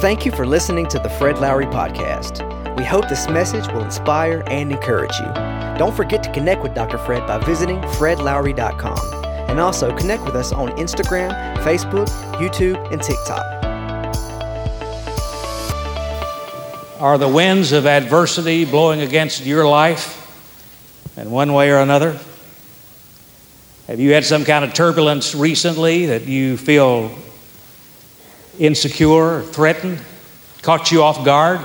Thank 0.00 0.26
you 0.26 0.32
for 0.32 0.46
listening 0.46 0.86
to 0.88 0.98
the 0.98 1.08
Fred 1.08 1.38
Lowry 1.38 1.64
Podcast. 1.64 2.42
We 2.76 2.84
hope 2.84 3.08
this 3.08 3.26
message 3.28 3.66
will 3.68 3.82
inspire 3.82 4.42
and 4.48 4.70
encourage 4.70 5.18
you. 5.18 5.26
Don't 5.78 5.94
forget 5.94 6.22
to 6.24 6.32
connect 6.32 6.62
with 6.62 6.74
Dr. 6.74 6.98
Fred 6.98 7.26
by 7.26 7.38
visiting 7.38 7.80
fredlowry.com. 7.80 8.98
And 9.48 9.58
also 9.60 9.96
connect 9.96 10.24
with 10.24 10.34
us 10.34 10.52
on 10.52 10.70
Instagram, 10.72 11.56
Facebook, 11.58 12.08
YouTube, 12.34 12.76
and 12.92 13.00
TikTok. 13.00 13.44
Are 17.00 17.16
the 17.16 17.28
winds 17.28 17.72
of 17.72 17.86
adversity 17.86 18.66
blowing 18.66 19.00
against 19.00 19.46
your 19.46 19.66
life 19.66 20.20
in 21.16 21.30
one 21.30 21.54
way 21.54 21.70
or 21.70 21.78
another? 21.78 22.18
Have 23.86 24.00
you 24.00 24.12
had 24.12 24.24
some 24.24 24.44
kind 24.44 24.64
of 24.66 24.74
turbulence 24.74 25.34
recently 25.34 26.06
that 26.06 26.26
you 26.26 26.58
feel 26.58 27.10
insecure 28.58 29.42
threatened, 29.42 30.00
caught 30.62 30.92
you 30.92 31.02
off 31.02 31.24
guard? 31.24 31.60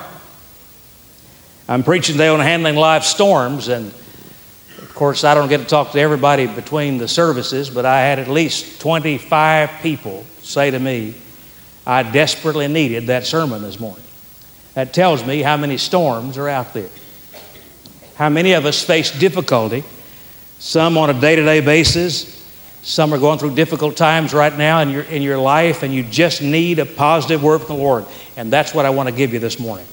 I'm 1.68 1.84
preaching 1.84 2.14
today 2.14 2.28
on 2.28 2.40
handling 2.40 2.76
life 2.76 3.04
storms, 3.04 3.68
and 3.68 3.88
of 3.88 4.92
course, 4.96 5.24
I 5.24 5.36
don't 5.36 5.50
get 5.50 5.60
to 5.60 5.66
talk 5.66 5.92
to 5.92 6.00
everybody 6.00 6.48
between 6.48 6.98
the 6.98 7.08
services, 7.08 7.70
but 7.70 7.86
I 7.86 8.02
had 8.02 8.20
at 8.20 8.28
least 8.28 8.82
25 8.82 9.70
people 9.82 10.26
say 10.42 10.72
to 10.72 10.80
me, 10.80 11.14
I 11.86 12.04
desperately 12.04 12.68
needed 12.68 13.08
that 13.08 13.26
sermon 13.26 13.62
this 13.62 13.80
morning. 13.80 14.04
That 14.74 14.94
tells 14.94 15.26
me 15.26 15.42
how 15.42 15.58
many 15.58 15.78
storms 15.78 16.38
are 16.38 16.50
out 16.50 16.74
there. 16.74 16.90
How 18.16 18.30
many 18.30 18.54
of 18.54 18.66
us 18.66 18.84
face 18.84 19.18
difficulty 19.18 19.84
some 20.60 20.98
on 20.98 21.10
a 21.10 21.20
day 21.20 21.38
to 21.38 21.44
day 21.44 21.62
basis. 21.62 22.39
Some 22.82 23.14
are 23.14 23.20
going 23.20 23.40
through 23.40 23.56
difficult 23.56 23.98
times 23.98 24.34
right 24.34 24.58
now 24.58 24.80
in 24.80 24.90
your, 24.90 25.04
in 25.04 25.22
your 25.22 25.38
life, 25.38 25.84
and 25.84 25.94
you 25.94 26.04
just 26.04 26.42
need 26.42 26.80
a 26.80 26.86
positive 26.86 27.44
word 27.44 27.60
from 27.60 27.76
the 27.78 27.84
Lord. 27.84 28.06
And 28.38 28.52
that's 28.52 28.74
what 28.74 28.86
I 28.86 28.90
want 28.90 29.10
to 29.10 29.16
give 29.16 29.34
you 29.34 29.40
this 29.40 29.60
morning. 29.60 29.86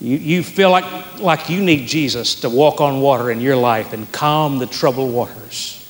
You, 0.00 0.18
you 0.18 0.42
feel 0.42 0.70
like, 0.70 1.18
like 1.18 1.48
you 1.48 1.62
need 1.62 1.88
Jesus 1.88 2.40
to 2.42 2.50
walk 2.50 2.80
on 2.80 3.00
water 3.00 3.30
in 3.30 3.40
your 3.40 3.56
life 3.56 3.94
and 3.94 4.10
calm 4.12 4.58
the 4.58 4.66
troubled 4.66 5.12
waters. 5.12 5.82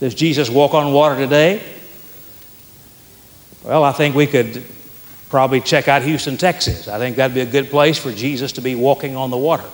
Does 0.00 0.14
Jesus 0.14 0.50
walk 0.50 0.74
on 0.74 0.92
water 0.92 1.16
today? 1.16 1.62
Well, 3.62 3.84
I 3.84 3.92
think 3.92 4.16
we 4.16 4.26
could 4.26 4.64
probably 5.30 5.60
check 5.60 5.88
out 5.88 6.02
Houston, 6.02 6.36
Texas. 6.36 6.88
I 6.88 6.98
think 6.98 7.16
that'd 7.16 7.34
be 7.34 7.40
a 7.40 7.46
good 7.46 7.70
place 7.70 7.96
for 7.96 8.12
Jesus 8.12 8.52
to 8.52 8.60
be 8.60 8.74
walking 8.74 9.16
on 9.16 9.30
the 9.30 9.36
water. 9.36 9.64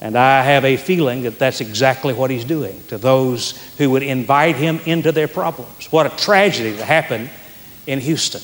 And 0.00 0.16
I 0.16 0.42
have 0.42 0.64
a 0.64 0.76
feeling 0.76 1.22
that 1.22 1.38
that's 1.38 1.60
exactly 1.60 2.14
what 2.14 2.30
he's 2.30 2.44
doing 2.44 2.80
to 2.88 2.98
those 2.98 3.52
who 3.78 3.90
would 3.90 4.04
invite 4.04 4.54
him 4.54 4.80
into 4.86 5.10
their 5.10 5.26
problems. 5.26 5.90
What 5.90 6.06
a 6.06 6.16
tragedy 6.16 6.70
that 6.70 6.84
happened 6.84 7.30
in 7.86 7.98
Houston. 8.00 8.42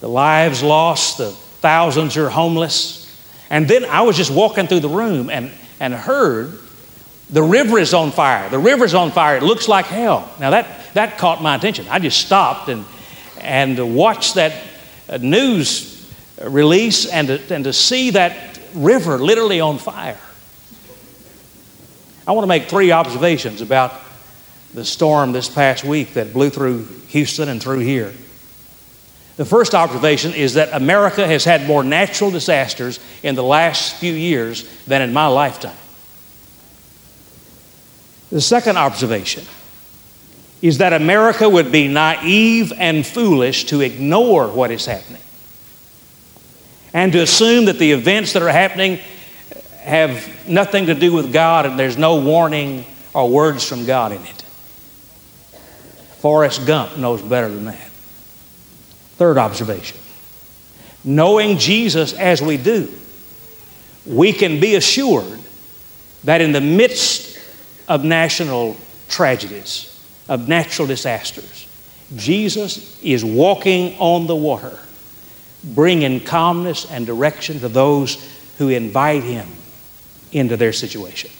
The 0.00 0.08
lives 0.08 0.62
lost, 0.62 1.18
the 1.18 1.30
thousands 1.30 2.16
are 2.16 2.28
homeless. 2.28 3.04
And 3.50 3.68
then 3.68 3.84
I 3.84 4.02
was 4.02 4.16
just 4.16 4.32
walking 4.32 4.66
through 4.66 4.80
the 4.80 4.88
room 4.88 5.30
and, 5.30 5.50
and 5.78 5.94
heard 5.94 6.58
the 7.30 7.42
river 7.42 7.78
is 7.78 7.94
on 7.94 8.10
fire. 8.10 8.48
The 8.48 8.58
river's 8.58 8.94
on 8.94 9.12
fire. 9.12 9.36
It 9.36 9.42
looks 9.42 9.68
like 9.68 9.86
hell. 9.86 10.32
Now 10.40 10.50
that, 10.50 10.94
that 10.94 11.18
caught 11.18 11.42
my 11.42 11.54
attention. 11.54 11.86
I 11.88 11.98
just 11.98 12.24
stopped 12.24 12.68
and, 12.68 12.84
and 13.40 13.94
watched 13.94 14.34
that 14.34 14.64
uh, 15.08 15.18
news 15.18 16.12
release 16.42 17.06
and 17.06 17.28
to, 17.28 17.54
and 17.54 17.64
to 17.64 17.72
see 17.72 18.10
that 18.10 18.58
river 18.74 19.18
literally 19.18 19.60
on 19.60 19.78
fire. 19.78 20.18
I 22.28 22.32
want 22.32 22.42
to 22.42 22.48
make 22.48 22.68
three 22.68 22.92
observations 22.92 23.62
about 23.62 23.94
the 24.74 24.84
storm 24.84 25.32
this 25.32 25.48
past 25.48 25.82
week 25.82 26.12
that 26.12 26.34
blew 26.34 26.50
through 26.50 26.84
Houston 27.08 27.48
and 27.48 27.60
through 27.60 27.78
here. 27.78 28.12
The 29.38 29.46
first 29.46 29.74
observation 29.74 30.34
is 30.34 30.54
that 30.54 30.74
America 30.74 31.26
has 31.26 31.46
had 31.46 31.66
more 31.66 31.82
natural 31.82 32.30
disasters 32.30 33.00
in 33.22 33.34
the 33.34 33.42
last 33.42 33.96
few 33.96 34.12
years 34.12 34.68
than 34.84 35.00
in 35.00 35.14
my 35.14 35.26
lifetime. 35.26 35.76
The 38.28 38.42
second 38.42 38.76
observation 38.76 39.46
is 40.60 40.78
that 40.78 40.92
America 40.92 41.48
would 41.48 41.72
be 41.72 41.88
naive 41.88 42.74
and 42.76 43.06
foolish 43.06 43.64
to 43.66 43.80
ignore 43.80 44.48
what 44.48 44.70
is 44.70 44.84
happening 44.84 45.22
and 46.92 47.10
to 47.12 47.20
assume 47.20 47.64
that 47.66 47.78
the 47.78 47.92
events 47.92 48.34
that 48.34 48.42
are 48.42 48.50
happening 48.50 48.98
have 49.88 50.48
nothing 50.48 50.86
to 50.86 50.94
do 50.94 51.12
with 51.12 51.32
God 51.32 51.66
and 51.66 51.78
there's 51.78 51.98
no 51.98 52.20
warning 52.20 52.84
or 53.14 53.28
words 53.28 53.66
from 53.66 53.86
God 53.86 54.12
in 54.12 54.22
it. 54.22 54.42
Forrest 56.18 56.66
Gump 56.66 56.98
knows 56.98 57.22
better 57.22 57.48
than 57.48 57.64
that. 57.66 57.88
Third 59.16 59.38
observation 59.38 59.98
knowing 61.04 61.56
Jesus 61.58 62.12
as 62.12 62.42
we 62.42 62.56
do, 62.56 62.92
we 64.04 64.32
can 64.32 64.60
be 64.60 64.74
assured 64.74 65.40
that 66.24 66.40
in 66.40 66.52
the 66.52 66.60
midst 66.60 67.38
of 67.88 68.04
national 68.04 68.76
tragedies, 69.08 70.04
of 70.28 70.48
natural 70.48 70.86
disasters, 70.86 71.66
Jesus 72.16 73.02
is 73.02 73.24
walking 73.24 73.96
on 73.98 74.26
the 74.26 74.36
water, 74.36 74.78
bringing 75.62 76.20
calmness 76.20 76.90
and 76.90 77.06
direction 77.06 77.60
to 77.60 77.68
those 77.68 78.16
who 78.58 78.68
invite 78.68 79.22
him 79.22 79.48
into 80.32 80.56
their 80.56 80.72
situation. 80.72 81.30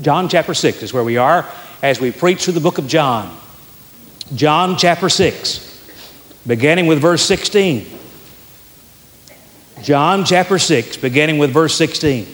John 0.00 0.28
chapter 0.28 0.54
6 0.54 0.82
is 0.82 0.92
where 0.92 1.04
we 1.04 1.16
are 1.16 1.46
as 1.82 2.00
we 2.00 2.10
preach 2.10 2.44
through 2.44 2.54
the 2.54 2.60
book 2.60 2.78
of 2.78 2.86
John. 2.86 3.36
John 4.34 4.76
chapter 4.76 5.08
6, 5.08 6.40
beginning 6.46 6.86
with 6.86 7.00
verse 7.00 7.22
16. 7.22 7.86
John 9.82 10.24
chapter 10.24 10.58
6, 10.58 10.98
beginning 10.98 11.38
with 11.38 11.52
verse 11.52 11.74
16. 11.74 12.26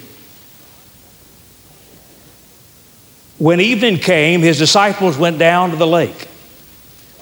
When 3.38 3.60
evening 3.60 3.98
came, 3.98 4.40
his 4.40 4.58
disciples 4.58 5.18
went 5.18 5.38
down 5.38 5.70
to 5.70 5.76
the 5.76 5.86
lake, 5.86 6.28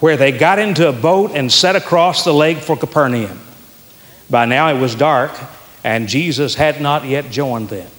where 0.01 0.17
they 0.17 0.33
got 0.33 0.59
into 0.59 0.89
a 0.89 0.93
boat 0.93 1.33
and 1.35 1.51
set 1.51 1.77
across 1.77 2.25
the 2.25 2.33
lake 2.33 2.59
for 2.59 2.77
Capernaum. 2.77 3.41
By 4.31 4.47
now 4.47 4.69
it 4.75 4.81
was 4.81 4.95
dark, 4.95 5.33
and 5.83 6.09
Jesus 6.09 6.55
had 6.55 6.81
not 6.81 7.05
yet 7.05 7.31
joined 7.31 7.69
them. 7.69 7.91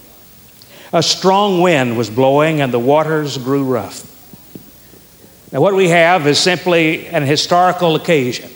A 0.92 1.02
strong 1.02 1.60
wind 1.60 1.96
was 1.96 2.10
blowing 2.10 2.60
and 2.60 2.72
the 2.72 2.78
waters 2.78 3.38
grew 3.38 3.64
rough. 3.64 4.12
Now, 5.52 5.60
what 5.60 5.74
we 5.74 5.88
have 5.88 6.26
is 6.26 6.38
simply 6.38 7.06
an 7.06 7.22
historical 7.22 7.94
occasion. 7.96 8.50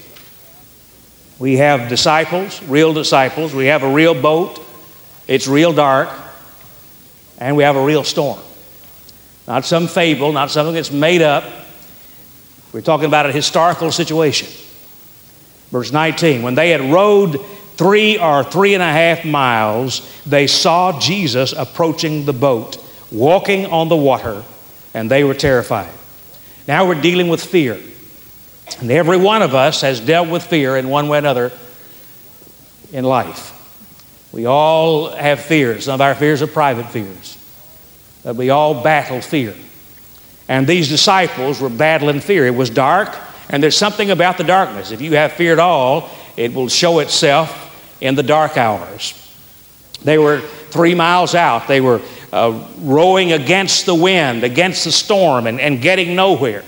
We 1.38 1.56
have 1.56 1.88
disciples, 1.88 2.62
real 2.64 2.92
disciples. 2.92 3.54
We 3.54 3.66
have 3.66 3.82
a 3.82 3.92
real 3.92 4.20
boat. 4.20 4.62
It's 5.26 5.48
real 5.48 5.72
dark. 5.72 6.10
And 7.38 7.56
we 7.56 7.62
have 7.62 7.76
a 7.76 7.84
real 7.84 8.04
storm. 8.04 8.40
Not 9.46 9.64
some 9.64 9.88
fable, 9.88 10.32
not 10.32 10.50
something 10.50 10.74
that's 10.74 10.92
made 10.92 11.22
up. 11.22 11.44
We're 12.72 12.82
talking 12.82 13.06
about 13.06 13.26
a 13.26 13.32
historical 13.32 13.90
situation. 13.90 14.48
Verse 15.70 15.92
19 15.92 16.42
When 16.42 16.54
they 16.54 16.70
had 16.70 16.80
rowed 16.92 17.40
three 17.80 18.18
or 18.18 18.44
three 18.44 18.74
and 18.74 18.82
a 18.82 18.92
half 18.92 19.24
miles, 19.24 20.22
they 20.26 20.46
saw 20.46 21.00
Jesus 21.00 21.54
approaching 21.54 22.26
the 22.26 22.32
boat, 22.34 22.76
walking 23.10 23.64
on 23.64 23.88
the 23.88 23.96
water, 23.96 24.44
and 24.92 25.10
they 25.10 25.24
were 25.24 25.32
terrified. 25.32 25.88
Now 26.68 26.86
we're 26.86 27.00
dealing 27.00 27.28
with 27.28 27.42
fear. 27.42 27.80
And 28.80 28.90
every 28.90 29.16
one 29.16 29.40
of 29.40 29.54
us 29.54 29.80
has 29.80 29.98
dealt 29.98 30.28
with 30.28 30.44
fear 30.44 30.76
in 30.76 30.90
one 30.90 31.08
way 31.08 31.16
or 31.16 31.20
another 31.20 31.52
in 32.92 33.04
life. 33.04 33.56
We 34.30 34.44
all 34.44 35.08
have 35.08 35.40
fears. 35.40 35.86
Some 35.86 35.94
of 35.94 36.00
our 36.02 36.14
fears 36.14 36.42
are 36.42 36.46
private 36.46 36.90
fears. 36.90 37.38
But 38.22 38.36
we 38.36 38.50
all 38.50 38.82
battle 38.82 39.22
fear. 39.22 39.54
And 40.48 40.66
these 40.66 40.90
disciples 40.90 41.62
were 41.62 41.70
battling 41.70 42.20
fear. 42.20 42.46
It 42.46 42.54
was 42.54 42.68
dark, 42.68 43.16
and 43.48 43.62
there's 43.62 43.74
something 43.74 44.10
about 44.10 44.36
the 44.36 44.44
darkness. 44.44 44.90
If 44.90 45.00
you 45.00 45.14
have 45.14 45.32
fear 45.32 45.54
at 45.54 45.58
all, 45.58 46.10
it 46.36 46.52
will 46.52 46.68
show 46.68 46.98
itself 46.98 47.68
in 48.00 48.14
the 48.14 48.22
dark 48.22 48.56
hours. 48.56 49.14
They 50.02 50.18
were 50.18 50.40
three 50.70 50.94
miles 50.94 51.34
out. 51.34 51.68
They 51.68 51.80
were 51.80 52.00
uh, 52.32 52.66
rowing 52.78 53.32
against 53.32 53.86
the 53.86 53.94
wind, 53.94 54.44
against 54.44 54.84
the 54.84 54.92
storm, 54.92 55.46
and, 55.46 55.60
and 55.60 55.82
getting 55.82 56.14
nowhere. 56.14 56.64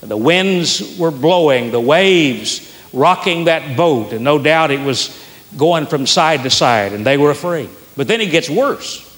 The 0.00 0.16
winds 0.16 0.98
were 0.98 1.10
blowing, 1.10 1.70
the 1.70 1.80
waves 1.80 2.74
rocking 2.92 3.44
that 3.44 3.76
boat, 3.76 4.12
and 4.12 4.24
no 4.24 4.38
doubt 4.38 4.70
it 4.70 4.80
was 4.80 5.18
going 5.56 5.86
from 5.86 6.06
side 6.06 6.42
to 6.42 6.50
side, 6.50 6.92
and 6.92 7.06
they 7.06 7.16
were 7.16 7.30
afraid. 7.30 7.70
But 7.96 8.08
then 8.08 8.20
it 8.20 8.30
gets 8.30 8.50
worse. 8.50 9.08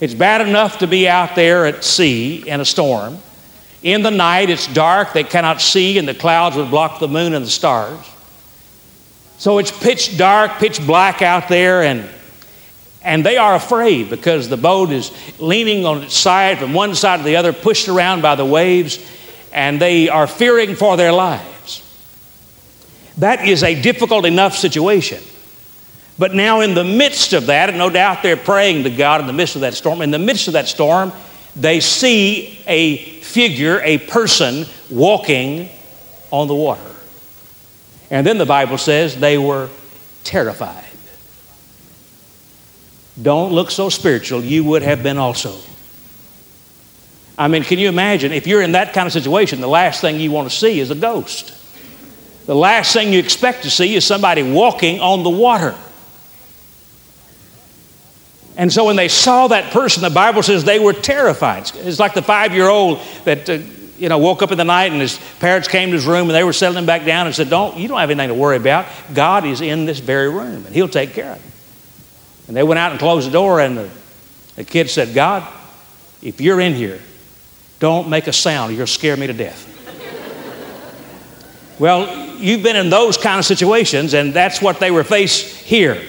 It's 0.00 0.14
bad 0.14 0.46
enough 0.46 0.78
to 0.78 0.86
be 0.86 1.08
out 1.08 1.34
there 1.34 1.66
at 1.66 1.84
sea 1.84 2.48
in 2.48 2.60
a 2.60 2.64
storm. 2.64 3.18
In 3.82 4.02
the 4.02 4.10
night, 4.10 4.50
it's 4.50 4.72
dark, 4.72 5.12
they 5.12 5.24
cannot 5.24 5.60
see, 5.60 5.98
and 5.98 6.08
the 6.08 6.14
clouds 6.14 6.56
would 6.56 6.70
block 6.70 6.98
the 7.00 7.08
moon 7.08 7.34
and 7.34 7.44
the 7.44 7.50
stars. 7.50 8.04
So 9.38 9.58
it's 9.58 9.70
pitch 9.70 10.18
dark, 10.18 10.58
pitch 10.58 10.84
black 10.84 11.22
out 11.22 11.48
there, 11.48 11.84
and, 11.84 12.08
and 13.02 13.24
they 13.24 13.36
are 13.36 13.54
afraid 13.54 14.10
because 14.10 14.48
the 14.48 14.56
boat 14.56 14.90
is 14.90 15.12
leaning 15.38 15.86
on 15.86 16.02
its 16.02 16.16
side 16.16 16.58
from 16.58 16.74
one 16.74 16.96
side 16.96 17.18
to 17.18 17.22
the 17.22 17.36
other, 17.36 17.52
pushed 17.52 17.88
around 17.88 18.20
by 18.20 18.34
the 18.34 18.44
waves, 18.44 18.98
and 19.52 19.80
they 19.80 20.08
are 20.08 20.26
fearing 20.26 20.74
for 20.74 20.96
their 20.96 21.12
lives. 21.12 21.84
That 23.18 23.46
is 23.46 23.62
a 23.62 23.80
difficult 23.80 24.24
enough 24.24 24.56
situation. 24.56 25.22
But 26.18 26.34
now, 26.34 26.60
in 26.60 26.74
the 26.74 26.82
midst 26.82 27.32
of 27.32 27.46
that, 27.46 27.68
and 27.68 27.78
no 27.78 27.90
doubt 27.90 28.24
they're 28.24 28.36
praying 28.36 28.82
to 28.82 28.90
God 28.90 29.20
in 29.20 29.28
the 29.28 29.32
midst 29.32 29.54
of 29.54 29.60
that 29.60 29.74
storm, 29.74 30.02
in 30.02 30.10
the 30.10 30.18
midst 30.18 30.48
of 30.48 30.54
that 30.54 30.66
storm, 30.66 31.12
they 31.54 31.78
see 31.78 32.58
a 32.66 32.96
figure, 33.20 33.80
a 33.84 33.98
person 33.98 34.66
walking 34.90 35.70
on 36.32 36.48
the 36.48 36.56
water. 36.56 36.87
And 38.10 38.26
then 38.26 38.38
the 38.38 38.46
Bible 38.46 38.78
says 38.78 39.16
they 39.16 39.38
were 39.38 39.68
terrified. 40.24 40.84
Don't 43.20 43.52
look 43.52 43.70
so 43.70 43.88
spiritual, 43.88 44.44
you 44.44 44.64
would 44.64 44.82
have 44.82 45.02
been 45.02 45.18
also. 45.18 45.56
I 47.36 47.48
mean, 47.48 47.62
can 47.62 47.78
you 47.78 47.88
imagine 47.88 48.32
if 48.32 48.46
you're 48.46 48.62
in 48.62 48.72
that 48.72 48.92
kind 48.92 49.06
of 49.06 49.12
situation, 49.12 49.60
the 49.60 49.68
last 49.68 50.00
thing 50.00 50.18
you 50.18 50.30
want 50.30 50.50
to 50.50 50.56
see 50.56 50.80
is 50.80 50.90
a 50.90 50.94
ghost? 50.94 51.54
The 52.46 52.54
last 52.54 52.92
thing 52.92 53.12
you 53.12 53.18
expect 53.18 53.64
to 53.64 53.70
see 53.70 53.94
is 53.94 54.04
somebody 54.04 54.42
walking 54.42 55.00
on 55.00 55.22
the 55.22 55.30
water. 55.30 55.76
And 58.56 58.72
so 58.72 58.86
when 58.86 58.96
they 58.96 59.08
saw 59.08 59.48
that 59.48 59.72
person, 59.72 60.02
the 60.02 60.10
Bible 60.10 60.42
says 60.42 60.64
they 60.64 60.80
were 60.80 60.92
terrified. 60.92 61.70
It's 61.76 62.00
like 62.00 62.14
the 62.14 62.22
five 62.22 62.54
year 62.54 62.68
old 62.68 63.00
that. 63.24 63.48
Uh, 63.48 63.58
you 63.98 64.08
know, 64.08 64.18
woke 64.18 64.42
up 64.42 64.52
in 64.52 64.58
the 64.58 64.64
night 64.64 64.92
and 64.92 65.00
his 65.00 65.18
parents 65.40 65.68
came 65.68 65.88
to 65.88 65.94
his 65.94 66.06
room 66.06 66.28
and 66.28 66.30
they 66.30 66.44
were 66.44 66.52
settling 66.52 66.80
him 66.80 66.86
back 66.86 67.04
down 67.04 67.26
and 67.26 67.34
said, 67.34 67.50
Don't, 67.50 67.76
you 67.76 67.88
don't 67.88 67.98
have 67.98 68.10
anything 68.10 68.28
to 68.28 68.34
worry 68.34 68.56
about. 68.56 68.86
God 69.12 69.44
is 69.44 69.60
in 69.60 69.84
this 69.84 69.98
very 69.98 70.30
room 70.30 70.64
and 70.64 70.74
he'll 70.74 70.88
take 70.88 71.12
care 71.12 71.32
of 71.32 71.44
you. 71.44 71.50
And 72.48 72.56
they 72.56 72.62
went 72.62 72.78
out 72.78 72.92
and 72.92 73.00
closed 73.00 73.26
the 73.26 73.32
door 73.32 73.60
and 73.60 73.76
the, 73.76 73.90
the 74.56 74.64
kid 74.64 74.88
said, 74.88 75.14
God, 75.14 75.46
if 76.22 76.40
you're 76.40 76.60
in 76.60 76.74
here, 76.74 77.00
don't 77.78 78.08
make 78.08 78.26
a 78.26 78.32
sound 78.32 78.72
or 78.72 78.74
you'll 78.74 78.86
scare 78.86 79.16
me 79.16 79.26
to 79.26 79.32
death. 79.32 79.66
well, 81.78 82.36
you've 82.38 82.62
been 82.62 82.76
in 82.76 82.90
those 82.90 83.16
kind 83.16 83.38
of 83.38 83.44
situations 83.44 84.14
and 84.14 84.32
that's 84.32 84.62
what 84.62 84.80
they 84.80 84.90
were 84.90 85.04
faced 85.04 85.56
here. 85.56 86.00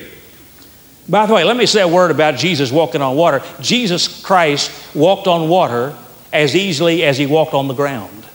By 1.07 1.25
the 1.25 1.33
way, 1.33 1.43
let 1.43 1.57
me 1.57 1.65
say 1.65 1.81
a 1.81 1.87
word 1.87 2.11
about 2.11 2.37
Jesus 2.37 2.71
walking 2.71 3.01
on 3.01 3.15
water. 3.15 3.41
Jesus 3.59 4.23
Christ 4.23 4.95
walked 4.95 5.27
on 5.27 5.49
water 5.49 5.95
as 6.31 6.55
easily 6.55 7.03
as 7.03 7.17
he 7.17 7.25
walked 7.25 7.53
on 7.53 7.67
the 7.67 7.73
ground. 7.73 8.25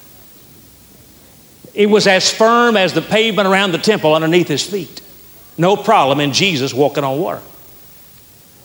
It 1.74 1.86
was 1.86 2.06
as 2.06 2.32
firm 2.32 2.76
as 2.76 2.92
the 2.92 3.02
pavement 3.02 3.48
around 3.48 3.72
the 3.72 3.78
temple 3.78 4.14
underneath 4.14 4.48
his 4.48 4.64
feet. 4.64 5.00
No 5.58 5.76
problem 5.76 6.20
in 6.20 6.32
Jesus 6.32 6.72
walking 6.72 7.04
on 7.04 7.20
water. 7.20 7.42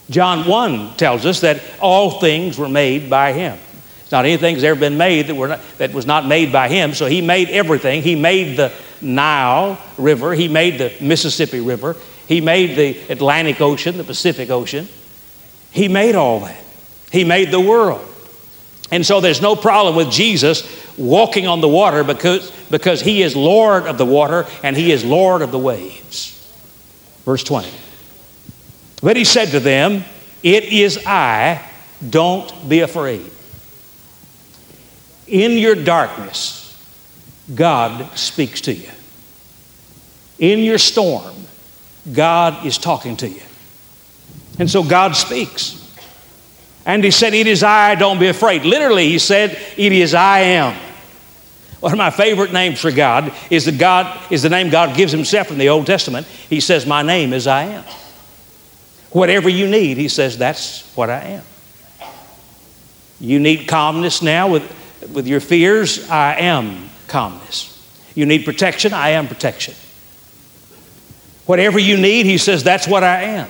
John 0.09 0.47
1 0.47 0.97
tells 0.97 1.25
us 1.25 1.41
that 1.41 1.61
all 1.79 2.19
things 2.19 2.57
were 2.57 2.69
made 2.69 3.09
by 3.09 3.33
him. 3.33 3.57
It's 4.01 4.11
not 4.11 4.25
anything 4.25 4.55
that's 4.55 4.63
ever 4.63 4.79
been 4.79 4.97
made 4.97 5.27
that, 5.27 5.35
not, 5.35 5.59
that 5.77 5.93
was 5.93 6.07
not 6.07 6.25
made 6.25 6.51
by 6.51 6.67
him. 6.67 6.95
So 6.95 7.05
he 7.05 7.21
made 7.21 7.49
everything. 7.49 8.01
He 8.01 8.15
made 8.15 8.57
the 8.57 8.73
Nile 9.01 9.79
River, 9.97 10.33
he 10.33 10.47
made 10.47 10.79
the 10.79 10.93
Mississippi 10.99 11.59
River, 11.59 11.95
he 12.27 12.41
made 12.41 12.75
the 12.75 12.99
Atlantic 13.11 13.61
Ocean, 13.61 13.97
the 13.97 14.03
Pacific 14.03 14.49
Ocean. 14.49 14.87
He 15.71 15.87
made 15.87 16.15
all 16.15 16.41
that. 16.41 16.61
He 17.11 17.23
made 17.23 17.51
the 17.51 17.59
world. 17.59 18.05
And 18.91 19.06
so 19.06 19.21
there's 19.21 19.41
no 19.41 19.56
problem 19.56 19.95
with 19.95 20.12
Jesus 20.12 20.63
walking 20.97 21.47
on 21.47 21.62
the 21.62 21.68
water 21.68 22.03
because, 22.03 22.51
because 22.69 23.01
he 23.01 23.21
is 23.21 23.36
Lord 23.36 23.86
of 23.86 23.97
the 23.97 24.06
water 24.06 24.47
and 24.63 24.75
he 24.75 24.91
is 24.91 25.06
Lord 25.06 25.41
of 25.41 25.51
the 25.51 25.59
waves. 25.59 26.36
Verse 27.25 27.44
20. 27.44 27.69
But 29.01 29.15
he 29.15 29.24
said 29.24 29.50
to 29.50 29.59
them, 29.59 30.03
It 30.44 30.65
is 30.65 31.03
I, 31.06 31.65
don't 32.07 32.51
be 32.68 32.80
afraid. 32.80 33.30
In 35.27 35.51
your 35.51 35.75
darkness, 35.75 36.65
God 37.53 38.18
speaks 38.18 38.62
to 38.62 38.74
you. 38.74 38.89
In 40.39 40.59
your 40.59 40.77
storm, 40.77 41.35
God 42.12 42.65
is 42.65 42.77
talking 42.77 43.15
to 43.18 43.27
you. 43.27 43.42
And 44.57 44.69
so 44.69 44.83
God 44.83 45.15
speaks. 45.15 45.78
And 46.89 47.03
he 47.03 47.12
said, 47.12 47.36
It 47.36 47.45
is 47.45 47.62
I, 47.62 47.94
don't 47.94 48.19
be 48.19 48.27
afraid. 48.27 48.65
Literally, 48.65 49.09
he 49.09 49.19
said, 49.19 49.51
It 49.77 49.91
is 49.91 50.15
I 50.15 50.39
am. 50.39 50.75
One 51.81 51.91
of 51.91 51.97
my 52.00 52.09
favorite 52.09 52.51
names 52.51 52.81
for 52.81 52.91
God 52.91 53.31
is 53.51 53.65
the 53.65 53.71
God 53.71 54.19
is 54.31 54.41
the 54.41 54.50
name 54.50 54.69
God 54.69 54.97
gives 54.97 55.12
himself 55.12 55.51
in 55.51 55.59
the 55.59 55.69
Old 55.69 55.86
Testament. 55.86 56.25
He 56.25 56.59
says, 56.59 56.88
My 56.88 57.03
name 57.03 57.31
is 57.31 57.45
I 57.45 57.63
am. 57.65 57.83
Whatever 59.12 59.50
you 59.50 59.68
need, 59.68 59.97
he 59.97 60.07
says, 60.07 60.36
that's 60.38 60.91
what 60.95 61.12
I 61.12 61.19
am. 61.21 61.44
You 63.19 63.39
need 63.39 63.68
calmness 63.68 64.24
now 64.24 64.50
with, 64.50 64.63
with 65.13 65.27
your 65.27 65.39
fears, 65.39 66.09
I 66.09 66.39
am 66.39 66.89
calmness. 67.07 67.75
You 68.15 68.25
need 68.25 68.45
protection, 68.45 68.94
I 68.94 69.09
am 69.09 69.27
protection. 69.27 69.75
Whatever 71.45 71.77
you 71.77 71.97
need, 71.97 72.25
he 72.25 72.39
says, 72.39 72.63
that's 72.63 72.88
what 72.88 73.03
I 73.03 73.24
am. 73.24 73.50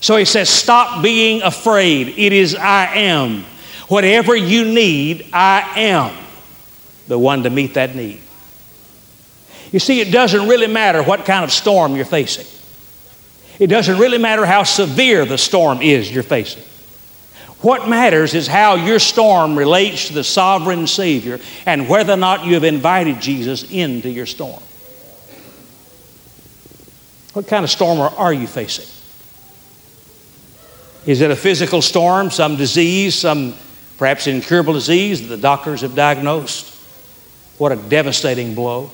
So 0.00 0.16
he 0.16 0.24
says, 0.24 0.48
Stop 0.48 1.02
being 1.02 1.42
afraid. 1.42 2.08
It 2.08 2.32
is 2.32 2.54
I 2.54 2.94
am. 2.96 3.44
Whatever 3.88 4.34
you 4.34 4.64
need, 4.64 5.26
I 5.32 5.80
am 5.80 6.16
the 7.08 7.18
one 7.18 7.44
to 7.44 7.50
meet 7.50 7.74
that 7.74 7.94
need. 7.94 8.20
You 9.72 9.78
see, 9.78 10.00
it 10.00 10.12
doesn't 10.12 10.48
really 10.48 10.66
matter 10.66 11.02
what 11.02 11.24
kind 11.24 11.44
of 11.44 11.52
storm 11.52 11.96
you're 11.96 12.04
facing, 12.04 12.46
it 13.58 13.68
doesn't 13.68 13.98
really 13.98 14.18
matter 14.18 14.44
how 14.44 14.62
severe 14.62 15.24
the 15.24 15.38
storm 15.38 15.82
is 15.82 16.12
you're 16.12 16.22
facing. 16.22 16.62
What 17.60 17.88
matters 17.88 18.34
is 18.34 18.46
how 18.46 18.74
your 18.74 18.98
storm 18.98 19.56
relates 19.56 20.08
to 20.08 20.12
the 20.12 20.22
sovereign 20.22 20.86
Savior 20.86 21.40
and 21.64 21.88
whether 21.88 22.12
or 22.12 22.18
not 22.18 22.44
you 22.44 22.52
have 22.54 22.64
invited 22.64 23.20
Jesus 23.20 23.68
into 23.70 24.10
your 24.10 24.26
storm. 24.26 24.62
What 27.32 27.48
kind 27.48 27.64
of 27.64 27.70
storm 27.70 27.98
are 27.98 28.32
you 28.32 28.46
facing? 28.46 28.84
Is 31.06 31.20
it 31.20 31.30
a 31.30 31.36
physical 31.36 31.80
storm, 31.80 32.30
some 32.30 32.56
disease, 32.56 33.14
some 33.14 33.54
perhaps 33.96 34.26
incurable 34.26 34.72
disease 34.72 35.22
that 35.22 35.28
the 35.28 35.40
doctors 35.40 35.80
have 35.82 35.94
diagnosed? 35.94 36.74
What 37.58 37.72
a 37.72 37.76
devastating 37.76 38.54
blow. 38.54 38.90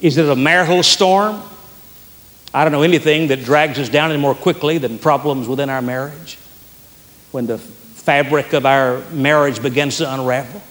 Is 0.00 0.16
it 0.16 0.28
a 0.28 0.36
marital 0.36 0.82
storm? 0.82 1.42
I 2.54 2.64
don't 2.64 2.72
know 2.72 2.82
anything 2.82 3.28
that 3.28 3.44
drags 3.44 3.78
us 3.78 3.88
down 3.88 4.10
any 4.10 4.20
more 4.20 4.34
quickly 4.34 4.78
than 4.78 4.98
problems 4.98 5.48
within 5.48 5.68
our 5.68 5.82
marriage. 5.82 6.38
When 7.32 7.46
the 7.46 7.58
fabric 7.58 8.54
of 8.54 8.64
our 8.64 9.00
marriage 9.10 9.60
begins 9.60 9.98
to 9.98 10.14
unravel. 10.14 10.62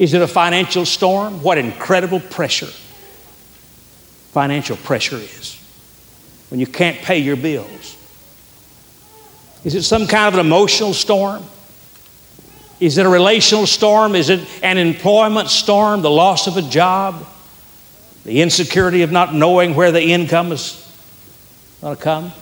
Is 0.00 0.14
it 0.14 0.22
a 0.22 0.26
financial 0.26 0.84
storm? 0.84 1.42
What 1.42 1.58
incredible 1.58 2.18
pressure 2.18 2.72
financial 4.32 4.78
pressure 4.78 5.18
is 5.18 5.58
when 6.48 6.58
you 6.58 6.66
can't 6.66 6.96
pay 7.02 7.18
your 7.18 7.36
bills. 7.36 8.01
Is 9.64 9.74
it 9.74 9.82
some 9.82 10.06
kind 10.06 10.28
of 10.28 10.34
an 10.34 10.46
emotional 10.46 10.92
storm? 10.92 11.42
Is 12.80 12.98
it 12.98 13.06
a 13.06 13.08
relational 13.08 13.66
storm? 13.66 14.16
Is 14.16 14.28
it 14.28 14.40
an 14.62 14.76
employment 14.76 15.48
storm, 15.48 16.02
the 16.02 16.10
loss 16.10 16.48
of 16.48 16.56
a 16.56 16.62
job, 16.62 17.24
the 18.24 18.42
insecurity 18.42 19.02
of 19.02 19.12
not 19.12 19.34
knowing 19.34 19.76
where 19.76 19.92
the 19.92 20.02
income 20.02 20.50
is 20.50 20.78
going 21.80 21.96
to 21.96 22.02
come? 22.02 22.32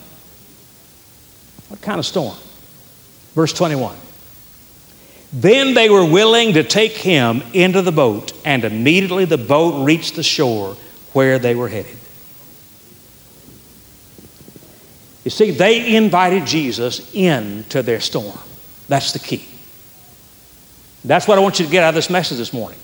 What 1.68 1.82
kind 1.82 1.98
of 1.98 2.06
storm? 2.06 2.36
Verse 3.34 3.52
21. 3.52 3.96
Then 5.32 5.74
they 5.74 5.90
were 5.90 6.04
willing 6.04 6.54
to 6.54 6.64
take 6.64 6.92
him 6.92 7.42
into 7.52 7.82
the 7.82 7.92
boat, 7.92 8.32
and 8.44 8.64
immediately 8.64 9.26
the 9.26 9.38
boat 9.38 9.84
reached 9.84 10.16
the 10.16 10.22
shore 10.22 10.76
where 11.12 11.38
they 11.38 11.54
were 11.54 11.68
headed. 11.68 11.99
You 15.24 15.30
see, 15.30 15.50
they 15.50 15.96
invited 15.96 16.46
Jesus 16.46 17.14
into 17.14 17.82
their 17.82 18.00
storm. 18.00 18.38
That's 18.88 19.12
the 19.12 19.18
key. 19.18 19.44
That's 21.04 21.28
what 21.28 21.38
I 21.38 21.40
want 21.42 21.58
you 21.58 21.66
to 21.66 21.70
get 21.70 21.82
out 21.82 21.90
of 21.90 21.94
this 21.94 22.10
message 22.10 22.38
this 22.38 22.52
morning. 22.52 22.78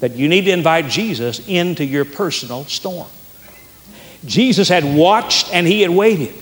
That 0.00 0.12
you 0.12 0.28
need 0.28 0.46
to 0.46 0.50
invite 0.50 0.88
Jesus 0.88 1.46
into 1.48 1.84
your 1.84 2.04
personal 2.04 2.64
storm. 2.64 3.08
Jesus 4.24 4.68
had 4.68 4.84
watched 4.84 5.52
and 5.52 5.66
he 5.66 5.80
had 5.80 5.90
waited. 5.90 6.34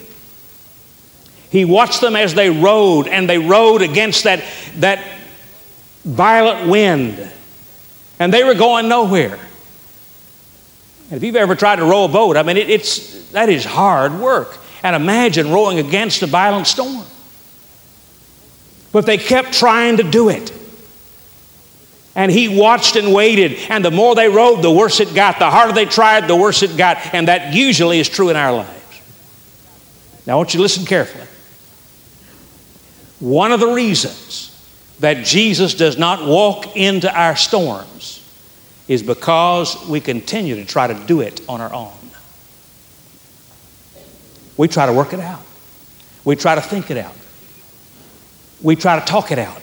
He 1.49 1.65
watched 1.65 1.99
them 1.99 2.15
as 2.15 2.33
they 2.33 2.49
rode, 2.49 3.09
and 3.09 3.29
they 3.29 3.37
rode 3.37 3.81
against 3.81 4.23
that, 4.23 4.41
that 4.77 5.03
violent 6.05 6.69
wind. 6.69 7.29
And 8.19 8.33
they 8.33 8.45
were 8.45 8.53
going 8.53 8.87
nowhere. 8.87 9.37
And 11.11 11.17
if 11.17 11.23
you've 11.23 11.35
ever 11.35 11.57
tried 11.57 11.75
to 11.75 11.83
row 11.83 12.05
a 12.05 12.07
boat, 12.07 12.37
I 12.37 12.43
mean, 12.43 12.55
it, 12.55 12.69
it's, 12.69 13.29
that 13.31 13.49
is 13.49 13.65
hard 13.65 14.13
work. 14.13 14.57
And 14.81 14.95
imagine 14.95 15.51
rowing 15.51 15.77
against 15.77 16.23
a 16.23 16.25
violent 16.25 16.67
storm. 16.67 17.05
But 18.93 19.05
they 19.05 19.17
kept 19.17 19.53
trying 19.53 19.97
to 19.97 20.03
do 20.03 20.29
it. 20.29 20.53
And 22.15 22.31
he 22.31 22.57
watched 22.57 22.95
and 22.95 23.13
waited. 23.13 23.57
And 23.69 23.83
the 23.83 23.91
more 23.91 24.15
they 24.15 24.29
rowed, 24.29 24.61
the 24.61 24.71
worse 24.71 25.01
it 25.01 25.13
got. 25.13 25.37
The 25.37 25.49
harder 25.49 25.73
they 25.73 25.85
tried, 25.85 26.29
the 26.29 26.35
worse 26.35 26.63
it 26.63 26.77
got. 26.77 27.13
And 27.13 27.27
that 27.27 27.53
usually 27.53 27.99
is 27.99 28.07
true 28.07 28.29
in 28.29 28.37
our 28.37 28.53
lives. 28.53 29.01
Now, 30.25 30.33
I 30.33 30.35
want 30.37 30.53
you 30.53 30.59
to 30.59 30.61
listen 30.61 30.85
carefully. 30.85 31.27
One 33.19 33.51
of 33.51 33.59
the 33.59 33.73
reasons 33.73 34.47
that 35.01 35.25
Jesus 35.25 35.73
does 35.73 35.97
not 35.97 36.25
walk 36.25 36.77
into 36.77 37.13
our 37.13 37.35
storms 37.35 38.20
is 38.91 39.01
because 39.01 39.87
we 39.87 40.01
continue 40.01 40.53
to 40.55 40.65
try 40.65 40.85
to 40.85 40.93
do 41.05 41.21
it 41.21 41.39
on 41.47 41.61
our 41.61 41.73
own. 41.73 41.93
We 44.57 44.67
try 44.67 44.85
to 44.85 44.91
work 44.91 45.13
it 45.13 45.21
out. 45.21 45.39
We 46.25 46.35
try 46.35 46.55
to 46.55 46.61
think 46.61 46.91
it 46.91 46.97
out. 46.97 47.15
We 48.61 48.75
try 48.75 48.99
to 48.99 49.05
talk 49.05 49.31
it 49.31 49.39
out. 49.39 49.61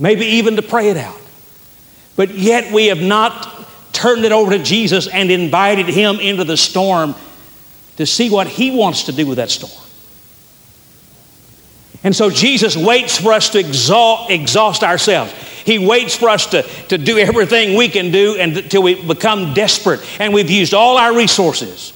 Maybe 0.00 0.24
even 0.24 0.56
to 0.56 0.62
pray 0.62 0.88
it 0.88 0.96
out. 0.96 1.20
But 2.16 2.30
yet 2.30 2.72
we 2.72 2.86
have 2.88 3.00
not 3.00 3.68
turned 3.92 4.24
it 4.24 4.32
over 4.32 4.50
to 4.50 4.64
Jesus 4.64 5.06
and 5.06 5.30
invited 5.30 5.86
him 5.86 6.18
into 6.18 6.42
the 6.42 6.56
storm 6.56 7.14
to 7.98 8.04
see 8.04 8.30
what 8.30 8.48
he 8.48 8.76
wants 8.76 9.04
to 9.04 9.12
do 9.12 9.28
with 9.28 9.36
that 9.36 9.50
storm. 9.50 9.70
And 12.02 12.16
so 12.16 12.30
Jesus 12.30 12.76
waits 12.76 13.16
for 13.16 13.32
us 13.32 13.50
to 13.50 13.60
exhaust, 13.60 14.28
exhaust 14.28 14.82
ourselves. 14.82 15.32
He 15.64 15.78
waits 15.78 16.16
for 16.16 16.28
us 16.28 16.46
to, 16.46 16.62
to 16.88 16.98
do 16.98 17.18
everything 17.18 17.76
we 17.76 17.88
can 17.88 18.10
do 18.10 18.38
until 18.38 18.82
we 18.82 18.94
become 18.94 19.54
desperate 19.54 20.00
and 20.20 20.34
we've 20.34 20.50
used 20.50 20.74
all 20.74 20.96
our 20.98 21.14
resources. 21.16 21.92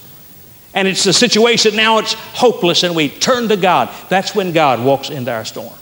And 0.75 0.87
it's 0.87 1.07
a 1.07 1.13
situation 1.13 1.75
now 1.75 1.99
it's 1.99 2.13
hopeless 2.13 2.83
and 2.83 2.95
we 2.95 3.09
turn 3.09 3.49
to 3.49 3.57
God. 3.57 3.91
That's 4.09 4.35
when 4.35 4.53
God 4.53 4.85
walks 4.85 5.11
into 5.11 5.33
our 5.33 5.45
storm. 5.45 5.73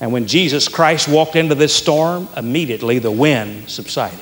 And 0.00 0.12
when 0.12 0.26
Jesus 0.26 0.68
Christ 0.68 1.08
walked 1.08 1.34
into 1.34 1.54
this 1.54 1.74
storm, 1.74 2.28
immediately 2.36 2.98
the 2.98 3.10
wind 3.10 3.68
subsided. 3.68 4.20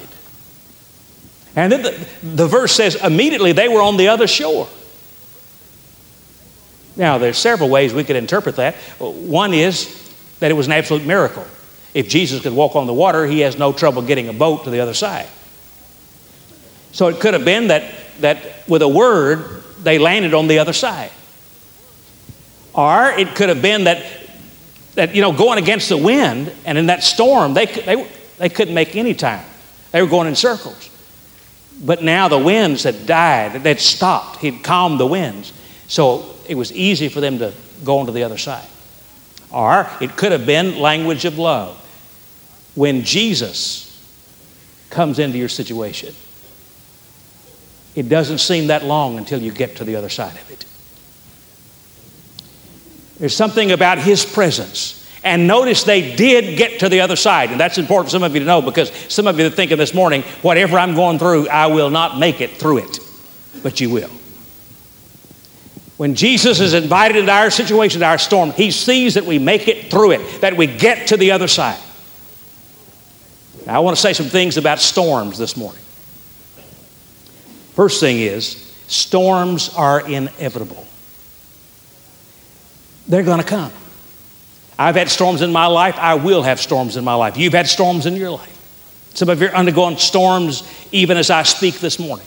And 1.54 1.72
then 1.72 1.82
the, 1.82 2.08
the 2.22 2.46
verse 2.46 2.72
says, 2.72 3.02
immediately 3.02 3.52
they 3.52 3.68
were 3.68 3.82
on 3.82 3.96
the 3.96 4.08
other 4.08 4.26
shore. 4.26 4.68
Now, 6.96 7.18
there's 7.18 7.36
several 7.36 7.68
ways 7.68 7.92
we 7.92 8.04
could 8.04 8.16
interpret 8.16 8.56
that. 8.56 8.75
One 8.98 9.52
is 9.52 10.05
that 10.40 10.50
it 10.50 10.54
was 10.54 10.66
an 10.66 10.72
absolute 10.72 11.06
miracle. 11.06 11.46
If 11.94 12.08
Jesus 12.08 12.42
could 12.42 12.52
walk 12.52 12.76
on 12.76 12.86
the 12.86 12.94
water, 12.94 13.26
he 13.26 13.40
has 13.40 13.58
no 13.58 13.72
trouble 13.72 14.02
getting 14.02 14.28
a 14.28 14.32
boat 14.32 14.64
to 14.64 14.70
the 14.70 14.80
other 14.80 14.94
side. 14.94 15.28
So 16.92 17.08
it 17.08 17.20
could 17.20 17.34
have 17.34 17.44
been 17.44 17.68
that, 17.68 17.94
that 18.20 18.68
with 18.68 18.82
a 18.82 18.88
word, 18.88 19.62
they 19.82 19.98
landed 19.98 20.34
on 20.34 20.46
the 20.46 20.58
other 20.58 20.72
side. 20.72 21.10
Or 22.74 23.10
it 23.10 23.34
could 23.34 23.48
have 23.48 23.62
been 23.62 23.84
that, 23.84 24.04
that 24.94 25.14
you 25.14 25.22
know, 25.22 25.32
going 25.32 25.58
against 25.58 25.88
the 25.88 25.96
wind 25.96 26.52
and 26.66 26.76
in 26.76 26.86
that 26.86 27.02
storm, 27.02 27.54
they, 27.54 27.66
they, 27.66 28.06
they 28.38 28.48
couldn't 28.48 28.74
make 28.74 28.94
any 28.96 29.14
time. 29.14 29.44
They 29.92 30.02
were 30.02 30.08
going 30.08 30.28
in 30.28 30.34
circles. 30.34 30.90
But 31.82 32.02
now 32.02 32.28
the 32.28 32.38
winds 32.38 32.82
had 32.82 33.06
died, 33.06 33.62
they'd 33.62 33.80
stopped, 33.80 34.40
he'd 34.40 34.62
calmed 34.62 35.00
the 35.00 35.06
winds. 35.06 35.52
So 35.88 36.34
it 36.48 36.54
was 36.54 36.72
easy 36.72 37.08
for 37.08 37.20
them 37.20 37.38
to 37.38 37.52
go 37.84 37.98
on 37.98 38.06
to 38.06 38.12
the 38.12 38.22
other 38.22 38.38
side. 38.38 38.66
Or 39.50 39.88
it 40.00 40.16
could 40.16 40.32
have 40.32 40.46
been 40.46 40.78
language 40.78 41.24
of 41.24 41.38
love. 41.38 41.82
When 42.74 43.02
Jesus 43.04 43.84
comes 44.90 45.18
into 45.18 45.38
your 45.38 45.48
situation, 45.48 46.14
it 47.94 48.08
doesn't 48.08 48.38
seem 48.38 48.66
that 48.66 48.84
long 48.84 49.16
until 49.16 49.40
you 49.40 49.52
get 49.52 49.76
to 49.76 49.84
the 49.84 49.96
other 49.96 50.10
side 50.10 50.36
of 50.36 50.50
it. 50.50 50.66
There's 53.18 53.34
something 53.34 53.72
about 53.72 53.98
his 53.98 54.26
presence. 54.26 55.02
And 55.24 55.48
notice 55.48 55.82
they 55.82 56.14
did 56.14 56.56
get 56.56 56.80
to 56.80 56.88
the 56.88 57.00
other 57.00 57.16
side. 57.16 57.50
And 57.50 57.58
that's 57.58 57.78
important 57.78 58.08
for 58.08 58.10
some 58.12 58.22
of 58.22 58.34
you 58.34 58.40
to 58.40 58.46
know 58.46 58.62
because 58.62 58.90
some 59.12 59.26
of 59.26 59.40
you 59.40 59.46
are 59.46 59.50
thinking 59.50 59.78
this 59.78 59.94
morning, 59.94 60.22
whatever 60.42 60.78
I'm 60.78 60.94
going 60.94 61.18
through, 61.18 61.48
I 61.48 61.66
will 61.66 61.90
not 61.90 62.18
make 62.18 62.40
it 62.40 62.52
through 62.52 62.78
it. 62.78 63.00
But 63.62 63.80
you 63.80 63.90
will. 63.90 64.10
When 65.96 66.14
Jesus 66.14 66.60
is 66.60 66.74
invited 66.74 67.16
into 67.16 67.32
our 67.32 67.50
situation, 67.50 67.98
into 67.98 68.06
our 68.06 68.18
storm, 68.18 68.52
he 68.52 68.70
sees 68.70 69.14
that 69.14 69.24
we 69.24 69.38
make 69.38 69.66
it 69.66 69.90
through 69.90 70.12
it, 70.12 70.40
that 70.42 70.56
we 70.56 70.66
get 70.66 71.08
to 71.08 71.16
the 71.16 71.32
other 71.32 71.48
side. 71.48 71.80
Now, 73.66 73.76
I 73.76 73.78
want 73.80 73.96
to 73.96 74.00
say 74.00 74.12
some 74.12 74.26
things 74.26 74.58
about 74.58 74.78
storms 74.78 75.38
this 75.38 75.56
morning. 75.56 75.82
First 77.74 78.00
thing 78.00 78.20
is, 78.20 78.56
storms 78.86 79.70
are 79.74 80.06
inevitable. 80.06 80.86
They're 83.08 83.22
going 83.22 83.40
to 83.40 83.46
come. 83.46 83.72
I've 84.78 84.96
had 84.96 85.08
storms 85.08 85.40
in 85.40 85.52
my 85.52 85.66
life. 85.66 85.96
I 85.96 86.14
will 86.14 86.42
have 86.42 86.60
storms 86.60 86.96
in 86.96 87.04
my 87.04 87.14
life. 87.14 87.36
You've 87.36 87.54
had 87.54 87.66
storms 87.66 88.04
in 88.04 88.16
your 88.16 88.30
life. 88.30 88.52
Some 89.14 89.30
of 89.30 89.40
you 89.40 89.48
are 89.48 89.54
undergoing 89.54 89.96
storms 89.96 90.62
even 90.92 91.16
as 91.16 91.30
I 91.30 91.42
speak 91.42 91.76
this 91.76 91.98
morning. 91.98 92.26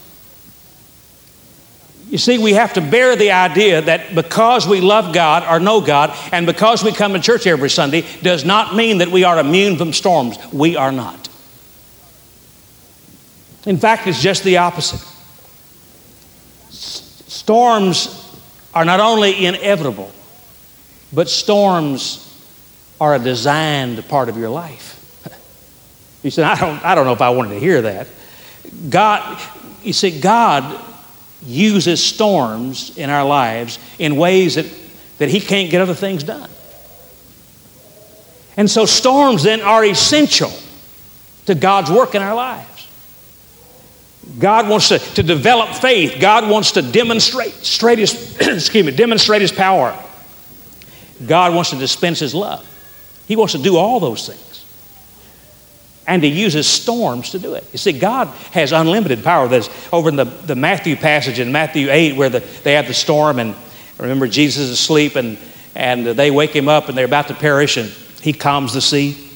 You 2.10 2.18
see, 2.18 2.40
we 2.40 2.54
have 2.54 2.74
to 2.74 2.82
bear 2.82 3.16
the 3.16 3.32
idea 3.32 3.82
that 3.84 4.16
because 4.16 4.68
we 4.68 4.82
love 4.82 5.14
God 5.14 5.44
or 5.48 5.60
know 5.60 5.80
God 5.80 6.18
and 6.32 6.48
because 6.48 6.84
we 6.84 6.92
come 6.92 7.14
to 7.14 7.20
church 7.20 7.46
every 7.46 7.70
Sunday 7.70 8.04
does 8.24 8.44
not 8.44 8.76
mean 8.76 8.98
that 8.98 9.10
we 9.10 9.24
are 9.24 9.38
immune 9.38 9.78
from 9.78 9.94
storms. 9.94 10.38
We 10.52 10.76
are 10.76 10.92
not. 10.92 11.30
In 13.68 13.78
fact, 13.78 14.08
it's 14.08 14.20
just 14.20 14.44
the 14.44 14.58
opposite. 14.58 15.06
Storms 16.72 18.26
are 18.74 18.86
not 18.86 19.00
only 19.00 19.46
inevitable, 19.46 20.12
but 21.14 21.30
storms 21.30 22.26
are 23.00 23.14
a 23.14 23.20
designed 23.20 24.08
part 24.08 24.30
of 24.30 24.38
your 24.38 24.50
life. 24.50 24.96
You 26.22 26.32
said, 26.32 26.44
I 26.44 26.60
don't, 26.60 26.84
I 26.84 26.96
don't 26.96 27.06
know 27.06 27.14
if 27.14 27.22
I 27.22 27.30
wanted 27.30 27.52
to 27.52 27.60
hear 27.62 27.82
that. 27.84 28.08
God, 28.90 29.42
you 29.84 29.94
see, 29.94 30.20
God 30.20 30.78
uses 31.44 32.04
storms 32.04 32.98
in 32.98 33.10
our 33.10 33.26
lives 33.26 33.80
in 33.98 34.16
ways 34.16 34.56
that, 34.56 34.66
that 35.20 35.30
He 35.30 35.40
can't 35.40 35.70
get 35.70 35.82
other 35.82 35.94
things 35.94 36.24
done. 36.24 36.50
And 38.58 38.70
so 38.70 38.86
storms 38.86 39.44
then 39.44 39.62
are 39.62 39.86
essential 39.86 40.52
to 41.46 41.56
God's 41.56 41.90
work 41.90 42.14
in 42.16 42.22
our 42.22 42.36
lives. 42.36 42.88
God 44.38 44.70
wants 44.70 44.90
to, 44.90 45.00
to 45.00 45.24
develop 45.24 45.70
faith. 45.70 46.18
God 46.20 46.48
wants 46.48 46.74
to 46.74 46.82
demonstrate 46.82 47.54
straight 47.54 48.00
his, 48.00 48.38
excuse 48.42 48.86
me, 48.86 48.92
demonstrate 48.92 49.42
his 49.42 49.52
power. 49.52 49.98
God 51.26 51.56
wants 51.56 51.72
to 51.72 51.78
dispense 51.78 52.20
his 52.20 52.36
love. 52.36 52.66
He 53.28 53.36
wants 53.36 53.54
to 53.54 53.60
do 53.60 53.78
all 53.78 54.00
those 54.00 54.28
things. 54.28 54.49
And 56.10 56.24
he 56.24 56.30
uses 56.30 56.66
storms 56.66 57.30
to 57.30 57.40
do 57.40 57.54
it. 57.54 57.64
You 57.72 57.78
see, 57.78 57.92
God 57.92 58.30
has 58.52 58.72
unlimited 58.72 59.24
power. 59.24 59.48
There's 59.48 59.70
over 59.94 60.10
in 60.10 60.16
the, 60.16 60.24
the 60.24 60.56
Matthew 60.56 60.96
passage 60.96 61.38
in 61.38 61.52
Matthew 61.52 61.92
8 61.92 62.16
where 62.16 62.30
the, 62.30 62.40
they 62.64 62.74
have 62.74 62.88
the 62.88 62.96
storm, 62.96 63.38
and 63.38 63.54
remember, 64.00 64.28
Jesus 64.28 64.64
is 64.64 64.72
asleep, 64.72 65.16
and, 65.16 65.38
and 65.76 66.08
they 66.08 66.32
wake 66.32 66.50
him 66.50 66.68
up, 66.68 66.90
and 66.90 66.98
they're 66.98 67.06
about 67.06 67.28
to 67.28 67.36
perish, 67.36 67.78
and 67.78 67.90
he 68.24 68.34
calms 68.34 68.74
the 68.74 68.82
sea. 68.82 69.30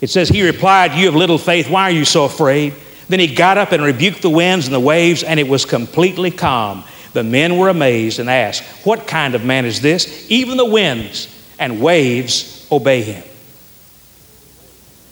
It 0.00 0.08
says, 0.08 0.30
He 0.30 0.46
replied, 0.46 0.94
You 0.94 1.04
have 1.04 1.14
little 1.14 1.36
faith. 1.36 1.68
Why 1.68 1.82
are 1.82 1.90
you 1.90 2.06
so 2.06 2.24
afraid? 2.24 2.72
Then 3.10 3.20
he 3.20 3.34
got 3.34 3.58
up 3.58 3.72
and 3.72 3.82
rebuked 3.82 4.22
the 4.22 4.30
winds 4.30 4.64
and 4.66 4.74
the 4.74 4.80
waves, 4.80 5.22
and 5.22 5.38
it 5.38 5.46
was 5.46 5.66
completely 5.66 6.30
calm. 6.30 6.84
The 7.12 7.22
men 7.22 7.58
were 7.58 7.68
amazed 7.68 8.18
and 8.18 8.30
asked, 8.30 8.62
What 8.86 9.06
kind 9.06 9.34
of 9.34 9.44
man 9.44 9.66
is 9.66 9.82
this? 9.82 10.26
Even 10.30 10.56
the 10.56 10.64
winds 10.64 11.28
and 11.58 11.82
waves 11.82 12.66
obey 12.72 13.02
him. 13.02 13.22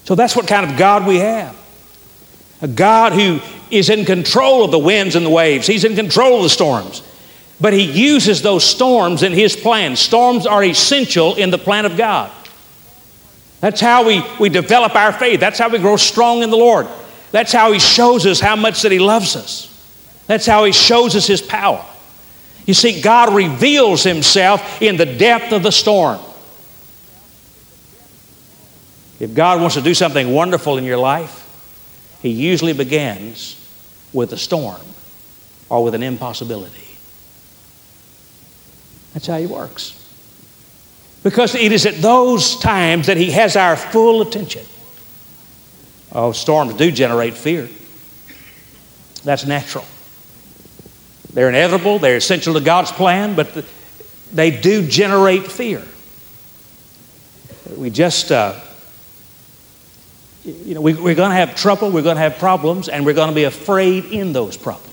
So 0.03 0.15
that's 0.15 0.35
what 0.35 0.47
kind 0.47 0.69
of 0.69 0.77
God 0.77 1.07
we 1.07 1.17
have. 1.17 1.57
A 2.61 2.67
God 2.67 3.13
who 3.13 3.39
is 3.71 3.89
in 3.89 4.05
control 4.05 4.63
of 4.63 4.71
the 4.71 4.79
winds 4.79 5.15
and 5.15 5.25
the 5.25 5.29
waves, 5.29 5.67
He's 5.67 5.83
in 5.83 5.95
control 5.95 6.37
of 6.37 6.43
the 6.43 6.49
storms. 6.49 7.01
But 7.59 7.73
He 7.73 7.83
uses 7.83 8.41
those 8.41 8.63
storms 8.63 9.23
in 9.23 9.31
His 9.31 9.55
plan. 9.55 9.95
Storms 9.95 10.45
are 10.45 10.63
essential 10.63 11.35
in 11.35 11.49
the 11.49 11.57
plan 11.57 11.85
of 11.85 11.97
God. 11.97 12.31
That's 13.61 13.79
how 13.79 14.05
we, 14.05 14.23
we 14.39 14.49
develop 14.49 14.95
our 14.95 15.13
faith. 15.13 15.39
That's 15.39 15.59
how 15.59 15.69
we 15.69 15.79
grow 15.79 15.95
strong 15.95 16.43
in 16.43 16.49
the 16.49 16.57
Lord. 16.57 16.87
That's 17.31 17.53
how 17.53 17.71
He 17.71 17.79
shows 17.79 18.25
us 18.25 18.39
how 18.39 18.55
much 18.55 18.81
that 18.81 18.91
He 18.91 18.99
loves 18.99 19.35
us. 19.35 19.69
That's 20.27 20.45
how 20.45 20.65
He 20.65 20.73
shows 20.73 21.15
us 21.15 21.27
His 21.27 21.41
power. 21.41 21.85
You 22.65 22.73
see, 22.73 23.01
God 23.01 23.33
reveals 23.33 24.03
Himself 24.03 24.81
in 24.81 24.97
the 24.97 25.05
depth 25.05 25.53
of 25.53 25.63
the 25.63 25.71
storm. 25.71 26.19
If 29.23 29.33
God 29.33 29.61
wants 29.61 29.75
to 29.75 29.81
do 29.81 29.93
something 29.93 30.33
wonderful 30.33 30.77
in 30.77 30.83
your 30.83 30.97
life, 30.97 31.49
He 32.21 32.29
usually 32.29 32.73
begins 32.73 33.55
with 34.11 34.33
a 34.33 34.37
storm 34.37 34.81
or 35.69 35.81
with 35.81 35.95
an 35.95 36.03
impossibility. 36.03 36.97
That's 39.13 39.27
how 39.27 39.37
He 39.37 39.45
works. 39.45 39.97
Because 41.23 41.55
it 41.55 41.71
is 41.71 41.85
at 41.85 41.95
those 42.01 42.57
times 42.57 43.07
that 43.07 43.15
He 43.15 43.31
has 43.31 43.55
our 43.55 43.77
full 43.77 44.21
attention. 44.21 44.65
Oh, 46.11 46.33
storms 46.33 46.73
do 46.73 46.91
generate 46.91 47.35
fear. 47.35 47.69
That's 49.23 49.45
natural. 49.45 49.85
They're 51.33 51.47
inevitable, 51.47 51.97
they're 51.97 52.17
essential 52.17 52.55
to 52.55 52.59
God's 52.59 52.91
plan, 52.91 53.35
but 53.35 53.65
they 54.33 54.51
do 54.51 54.85
generate 54.85 55.49
fear. 55.49 55.81
We 57.77 57.89
just, 57.89 58.29
uh, 58.29 58.59
you 60.45 60.73
know, 60.73 60.81
we, 60.81 60.93
we're 60.93 61.15
going 61.15 61.29
to 61.29 61.35
have 61.35 61.55
trouble, 61.55 61.89
we're 61.91 62.01
going 62.01 62.17
to 62.17 62.21
have 62.21 62.37
problems, 62.37 62.89
and 62.89 63.05
we're 63.05 63.13
going 63.13 63.29
to 63.29 63.35
be 63.35 63.45
afraid 63.45 64.05
in 64.05 64.33
those 64.33 64.57
problems. 64.57 64.89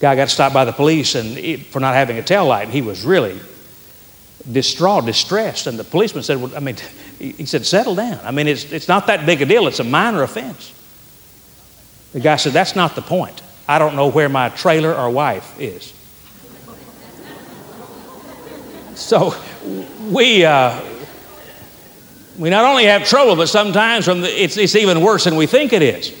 Guy 0.00 0.16
got 0.16 0.30
stopped 0.30 0.52
by 0.52 0.64
the 0.64 0.72
police 0.72 1.14
and 1.14 1.64
for 1.66 1.78
not 1.78 1.94
having 1.94 2.18
a 2.18 2.22
tail 2.22 2.46
light. 2.46 2.68
He 2.68 2.82
was 2.82 3.04
really 3.04 3.38
distraught, 4.50 5.06
distressed. 5.06 5.68
And 5.68 5.78
the 5.78 5.84
policeman 5.84 6.24
said, 6.24 6.38
well, 6.38 6.50
I 6.56 6.60
mean, 6.60 6.76
he 7.20 7.46
said, 7.46 7.64
settle 7.64 7.94
down. 7.94 8.18
I 8.24 8.32
mean, 8.32 8.48
it's, 8.48 8.64
it's 8.72 8.88
not 8.88 9.06
that 9.06 9.24
big 9.26 9.42
a 9.42 9.46
deal, 9.46 9.68
it's 9.68 9.78
a 9.78 9.84
minor 9.84 10.24
offense. 10.24 10.74
The 12.12 12.18
guy 12.20 12.34
said, 12.34 12.52
that's 12.52 12.74
not 12.74 12.96
the 12.96 13.02
point. 13.02 13.42
I 13.68 13.78
don't 13.78 13.94
know 13.94 14.08
where 14.08 14.28
my 14.28 14.48
trailer 14.48 14.92
or 14.94 15.10
wife 15.10 15.58
is. 15.60 15.92
So 18.94 19.34
we, 20.10 20.44
uh, 20.44 20.78
we 22.38 22.50
not 22.50 22.64
only 22.64 22.84
have 22.84 23.04
trouble, 23.04 23.36
but 23.36 23.48
sometimes 23.48 24.04
from 24.04 24.22
the, 24.22 24.42
it's, 24.42 24.56
it's 24.56 24.74
even 24.74 25.00
worse 25.00 25.24
than 25.24 25.36
we 25.36 25.46
think 25.46 25.72
it 25.72 25.82
is. 25.82 26.18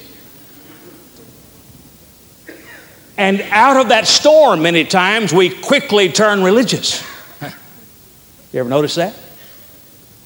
And 3.16 3.40
out 3.50 3.76
of 3.76 3.90
that 3.90 4.06
storm, 4.06 4.62
many 4.62 4.84
times, 4.84 5.32
we 5.32 5.50
quickly 5.50 6.10
turn 6.10 6.42
religious. 6.42 7.02
you 8.52 8.60
ever 8.60 8.68
notice 8.68 8.94
that? 8.96 9.14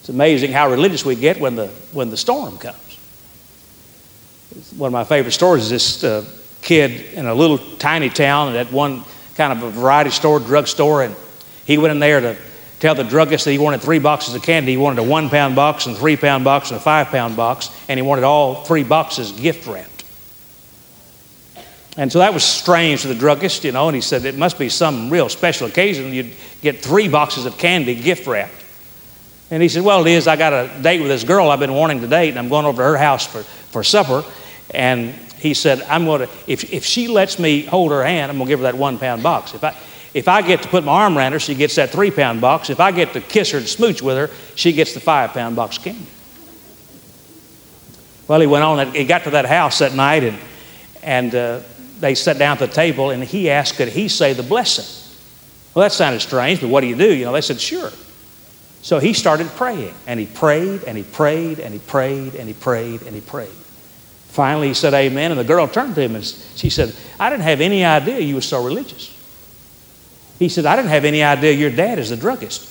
It's 0.01 0.09
amazing 0.09 0.53
how 0.53 0.71
religious 0.71 1.05
we 1.05 1.17
get 1.17 1.41
when 1.41 1.57
the, 1.57 1.67
when 1.93 2.11
the 2.11 2.17
storm 2.17 2.59
comes. 2.59 2.77
One 4.77 4.89
of 4.89 4.93
my 4.93 5.05
favorite 5.05 5.33
stories 5.33 5.65
is 5.65 5.71
this 5.71 6.05
uh, 6.05 6.25
kid 6.63 7.13
in 7.15 7.27
a 7.27 7.35
little 7.35 7.59
tiny 7.59 8.09
town 8.09 8.55
at 8.55 8.73
one 8.73 9.05
kind 9.35 9.53
of 9.53 9.63
a 9.63 9.71
variety 9.71 10.11
store, 10.11 10.41
drugstore, 10.41 11.03
and 11.03 11.15
he 11.67 11.77
went 11.79 11.93
in 11.93 11.99
there 11.99 12.21
to 12.21 12.37
tell 12.81 12.95
the 12.95 13.05
druggist 13.05 13.45
that 13.45 13.53
he 13.53 13.59
wanted 13.59 13.81
three 13.81 13.99
boxes 13.99 14.35
of 14.35 14.43
candy. 14.43 14.73
He 14.73 14.77
wanted 14.77 14.99
a 15.01 15.09
one 15.09 15.29
pound 15.29 15.57
box 15.57 15.87
and 15.87 15.97
a 15.97 15.99
three 15.99 16.17
pound 16.17 16.45
box 16.45 16.71
and 16.71 16.79
a 16.79 16.83
five 16.83 17.09
pound 17.09 17.37
box, 17.37 17.71
and 17.89 17.99
he 17.99 18.03
wanted 18.03 18.25
all 18.25 18.65
three 18.65 18.85
boxes 18.85 19.33
gift 19.33 19.67
wrapped. 19.67 20.05
And 21.97 22.13
so 22.13 22.19
that 22.19 22.35
was 22.35 22.45
strange 22.45 23.03
to 23.03 23.09
the 23.09 23.15
druggist, 23.15 23.65
you 23.65 23.73
know, 23.73 23.89
and 23.89 23.95
he 23.95 24.03
said 24.03 24.27
it 24.27 24.37
must 24.37 24.59
be 24.59 24.69
some 24.69 25.09
real 25.09 25.31
special 25.31 25.67
occasion 25.67 26.13
you'd 26.13 26.35
get 26.61 26.83
three 26.83 27.09
boxes 27.09 27.47
of 27.47 27.57
candy 27.57 27.95
gift 27.95 28.27
wrapped. 28.27 28.65
And 29.51 29.63
he 29.63 29.69
said, 29.69 29.83
Well, 29.83 30.07
it 30.07 30.11
is. 30.11 30.27
I 30.27 30.37
got 30.37 30.53
a 30.53 30.83
date 30.83 31.01
with 31.01 31.09
this 31.09 31.25
girl 31.25 31.51
I've 31.51 31.61
been 31.61 31.73
wanting 31.73 32.01
to 32.01 32.07
date, 32.07 32.31
and 32.31 32.39
I'm 32.39 32.49
going 32.49 32.67
over 32.67 32.83
to 32.83 32.89
her 32.89 32.97
house 32.97 33.27
for, 33.27 33.43
for 33.43 33.83
supper. 33.83 34.25
And 34.75 35.15
he 35.39 35.55
said, 35.55 35.83
I'm 35.83 36.05
going 36.05 36.27
to, 36.27 36.29
if, 36.47 36.73
if 36.73 36.85
she 36.85 37.09
lets 37.09 37.39
me 37.39 37.63
hold 37.63 37.93
her 37.93 38.05
hand, 38.05 38.31
I'm 38.31 38.39
going 38.39 38.49
to 38.49 38.53
give 38.53 38.61
her 38.61 38.65
that 38.65 38.77
one 38.77 38.99
pound 38.99 39.23
box. 39.23 39.55
If 39.55 39.63
I, 39.63 39.77
if 40.17 40.29
I 40.29 40.41
get 40.41 40.63
to 40.63 40.69
put 40.69 40.83
my 40.83 40.93
arm 40.93 41.19
around 41.19 41.33
her, 41.33 41.39
she 41.39 41.55
gets 41.55 41.75
that 41.75 41.91
three 41.91 42.11
pound 42.11 42.41
box. 42.41 42.71
If 42.71 42.81
I 42.81 42.91
get 42.91 43.13
to 43.13 43.21
kiss 43.21 43.51
her 43.51 43.59
and 43.59 43.69
smooch 43.69 44.01
with 44.01 44.17
her, 44.17 44.35
she 44.55 44.73
gets 44.73 44.95
the 44.95 45.01
five 45.01 45.33
pound 45.33 45.57
box 45.57 45.77
of 45.77 45.85
candy. 45.85 46.07
Well, 48.27 48.41
he 48.41 48.47
went 48.47 48.65
on, 48.65 48.95
he 48.95 49.05
got 49.05 49.25
to 49.25 49.31
that 49.31 49.45
house 49.45 49.81
that 49.81 49.93
night, 49.93 50.25
and, 50.25 50.39
and 51.03 51.35
uh, 51.35 51.61
they 52.01 52.15
sat 52.15 52.39
down 52.39 52.55
at 52.55 52.61
the 52.61 52.67
table, 52.67 53.11
and 53.11 53.23
he 53.23 53.51
asked, 53.51 53.77
could 53.77 53.89
he 53.89 54.09
say 54.09 54.33
the 54.33 54.43
blessing? 54.43 54.87
Well, 55.75 55.83
that 55.83 55.93
sounded 55.93 56.21
strange, 56.21 56.63
but 56.63 56.71
what 56.71 56.81
do 56.81 56.87
you 56.87 56.97
do? 56.97 57.15
You 57.15 57.27
know, 57.27 57.33
they 57.33 57.43
said, 57.43 57.61
sure. 57.61 57.91
So 58.81 58.99
he 58.99 59.13
started 59.13 59.49
praying, 59.49 59.95
and 60.07 60.19
he 60.19 60.25
prayed, 60.25 60.85
and 60.85 60.97
he 60.97 61.05
prayed, 61.05 61.61
and 61.61 61.75
he 61.75 61.81
prayed, 61.81 62.35
and 62.37 62.49
he 62.49 62.55
prayed, 62.55 63.03
and 63.03 63.15
he 63.15 63.21
prayed. 63.21 63.51
Finally, 64.29 64.69
he 64.69 64.75
said, 64.75 64.95
Amen, 64.95 65.31
and 65.31 65.39
the 65.39 65.45
girl 65.45 65.69
turned 65.69 65.95
to 65.95 66.03
him 66.03 66.15
and 66.15 66.25
she 66.25 66.69
said, 66.69 66.95
I 67.19 67.31
didn't 67.31 67.45
have 67.45 67.63
any 67.63 67.85
idea 67.85 68.21
you 68.21 68.35
were 68.35 68.43
so 68.43 68.63
religious. 68.63 69.16
He 70.39 70.49
said, 70.49 70.67
I 70.67 70.77
didn't 70.77 70.91
have 70.91 71.05
any 71.05 71.23
idea 71.23 71.53
your 71.53 71.71
dad 71.71 71.99
is 71.99 72.11
the 72.11 72.17
druggist. 72.17 72.63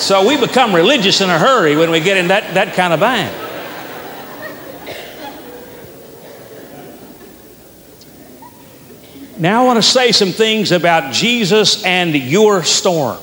so 0.00 0.26
we 0.26 0.38
become 0.38 0.74
religious 0.74 1.20
in 1.20 1.28
a 1.28 1.38
hurry 1.38 1.76
when 1.76 1.90
we 1.90 2.00
get 2.00 2.16
in 2.16 2.28
that, 2.28 2.54
that 2.54 2.74
kind 2.74 2.94
of 2.94 3.00
bind. 3.00 3.34
Now 9.36 9.62
I 9.62 9.66
want 9.66 9.78
to 9.78 9.82
say 9.82 10.12
some 10.12 10.30
things 10.30 10.72
about 10.72 11.12
Jesus 11.12 11.84
and 11.84 12.14
your 12.14 12.62
storm. 12.62 13.18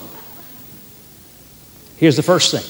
Here's 1.97 2.17
the 2.17 2.23
first 2.23 2.51
thing 2.51 2.63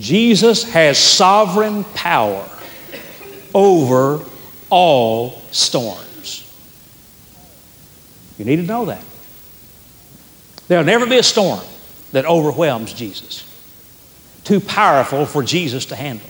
Jesus 0.00 0.70
has 0.70 0.98
sovereign 0.98 1.84
power 1.94 2.48
over 3.54 4.20
all 4.68 5.40
storms. 5.52 6.40
You 8.38 8.44
need 8.44 8.56
to 8.56 8.62
know 8.62 8.86
that. 8.86 9.04
There'll 10.68 10.84
never 10.84 11.06
be 11.06 11.18
a 11.18 11.22
storm 11.22 11.60
that 12.12 12.24
overwhelms 12.26 12.92
Jesus. 12.92 13.50
Too 14.44 14.60
powerful 14.60 15.24
for 15.24 15.42
Jesus 15.42 15.86
to 15.86 15.96
handle. 15.96 16.28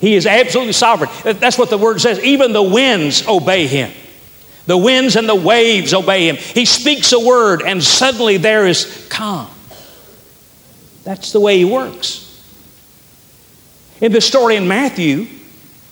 He 0.00 0.14
is 0.14 0.26
absolutely 0.26 0.74
sovereign. 0.74 1.10
That's 1.24 1.58
what 1.58 1.70
the 1.70 1.78
word 1.78 2.00
says. 2.00 2.20
Even 2.20 2.52
the 2.52 2.62
winds 2.62 3.26
obey 3.26 3.66
him. 3.66 3.90
The 4.66 4.76
winds 4.76 5.16
and 5.16 5.28
the 5.28 5.34
waves 5.34 5.94
obey 5.94 6.28
him. 6.28 6.36
He 6.36 6.64
speaks 6.64 7.12
a 7.12 7.20
word, 7.20 7.62
and 7.62 7.82
suddenly 7.82 8.36
there 8.36 8.66
is 8.66 9.06
calm. 9.08 9.48
That's 11.04 11.32
the 11.32 11.40
way 11.40 11.58
he 11.58 11.64
works. 11.64 12.22
In 14.00 14.12
the 14.12 14.20
story 14.20 14.56
in 14.56 14.68
Matthew, 14.68 15.26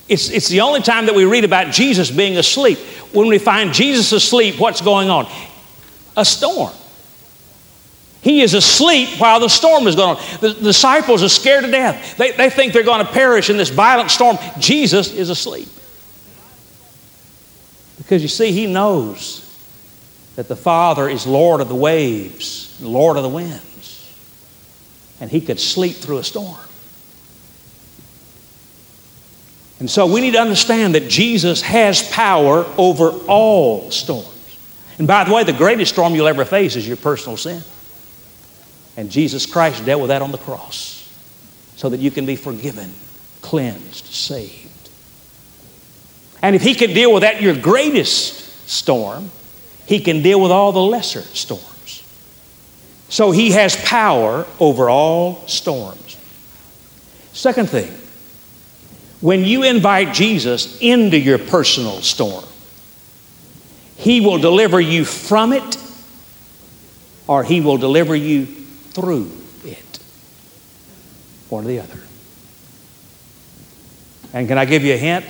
it's, 0.08 0.28
it's 0.28 0.48
the 0.48 0.60
only 0.60 0.80
time 0.80 1.06
that 1.06 1.14
we 1.14 1.24
read 1.24 1.44
about 1.44 1.72
Jesus 1.72 2.10
being 2.10 2.36
asleep. 2.36 2.78
When 3.12 3.28
we 3.28 3.38
find 3.38 3.72
Jesus 3.72 4.12
asleep, 4.12 4.58
what's 4.58 4.80
going 4.80 5.08
on? 5.08 5.26
A 6.16 6.24
storm. 6.24 6.72
He 8.20 8.40
is 8.40 8.54
asleep 8.54 9.20
while 9.20 9.38
the 9.40 9.48
storm 9.48 9.86
is 9.86 9.96
going 9.96 10.16
on. 10.16 10.22
The, 10.40 10.54
disciples 10.54 11.22
are 11.22 11.28
scared 11.28 11.64
to 11.64 11.70
death. 11.70 12.16
They, 12.16 12.32
they 12.32 12.48
think 12.48 12.72
they're 12.72 12.82
going 12.82 13.04
to 13.04 13.12
perish 13.12 13.50
in 13.50 13.56
this 13.56 13.68
violent 13.68 14.10
storm. 14.10 14.38
Jesus 14.58 15.12
is 15.12 15.30
asleep. 15.30 15.68
Because 17.98 18.22
you 18.22 18.28
see, 18.28 18.52
he 18.52 18.66
knows 18.66 19.40
that 20.36 20.48
the 20.48 20.56
Father 20.56 21.08
is 21.08 21.26
Lord 21.26 21.60
of 21.60 21.68
the 21.68 21.74
waves, 21.74 22.78
Lord 22.82 23.16
of 23.16 23.22
the 23.22 23.28
winds, 23.28 24.12
and 25.20 25.30
he 25.30 25.40
could 25.40 25.60
sleep 25.60 25.96
through 25.96 26.18
a 26.18 26.24
storm. 26.24 26.56
And 29.84 29.90
so 29.90 30.06
we 30.06 30.22
need 30.22 30.32
to 30.32 30.40
understand 30.40 30.94
that 30.94 31.10
Jesus 31.10 31.60
has 31.60 32.08
power 32.08 32.64
over 32.78 33.10
all 33.28 33.90
storms. 33.90 34.58
And 34.96 35.06
by 35.06 35.24
the 35.24 35.34
way, 35.34 35.44
the 35.44 35.52
greatest 35.52 35.92
storm 35.92 36.14
you'll 36.14 36.26
ever 36.26 36.46
face 36.46 36.74
is 36.74 36.88
your 36.88 36.96
personal 36.96 37.36
sin. 37.36 37.62
And 38.96 39.10
Jesus 39.10 39.44
Christ 39.44 39.84
dealt 39.84 40.00
with 40.00 40.08
that 40.08 40.22
on 40.22 40.32
the 40.32 40.38
cross 40.38 41.06
so 41.76 41.90
that 41.90 42.00
you 42.00 42.10
can 42.10 42.24
be 42.24 42.34
forgiven, 42.34 42.94
cleansed, 43.42 44.06
saved. 44.06 44.88
And 46.40 46.56
if 46.56 46.62
He 46.62 46.74
can 46.74 46.94
deal 46.94 47.12
with 47.12 47.20
that, 47.20 47.42
your 47.42 47.54
greatest 47.54 48.66
storm, 48.66 49.30
He 49.84 50.00
can 50.00 50.22
deal 50.22 50.40
with 50.40 50.50
all 50.50 50.72
the 50.72 50.80
lesser 50.80 51.20
storms. 51.20 52.02
So 53.10 53.32
He 53.32 53.50
has 53.50 53.76
power 53.76 54.46
over 54.58 54.88
all 54.88 55.46
storms. 55.46 56.16
Second 57.34 57.68
thing, 57.68 57.94
when 59.24 59.42
you 59.42 59.62
invite 59.62 60.12
Jesus 60.12 60.78
into 60.82 61.18
your 61.18 61.38
personal 61.38 62.02
storm, 62.02 62.44
He 63.96 64.20
will 64.20 64.36
deliver 64.36 64.78
you 64.78 65.06
from 65.06 65.54
it 65.54 65.78
or 67.26 67.42
He 67.42 67.62
will 67.62 67.78
deliver 67.78 68.14
you 68.14 68.44
through 68.44 69.32
it. 69.64 69.98
One 71.48 71.64
or 71.64 71.68
the 71.68 71.80
other. 71.80 71.98
And 74.34 74.46
can 74.46 74.58
I 74.58 74.66
give 74.66 74.84
you 74.84 74.92
a 74.92 74.98
hint? 74.98 75.24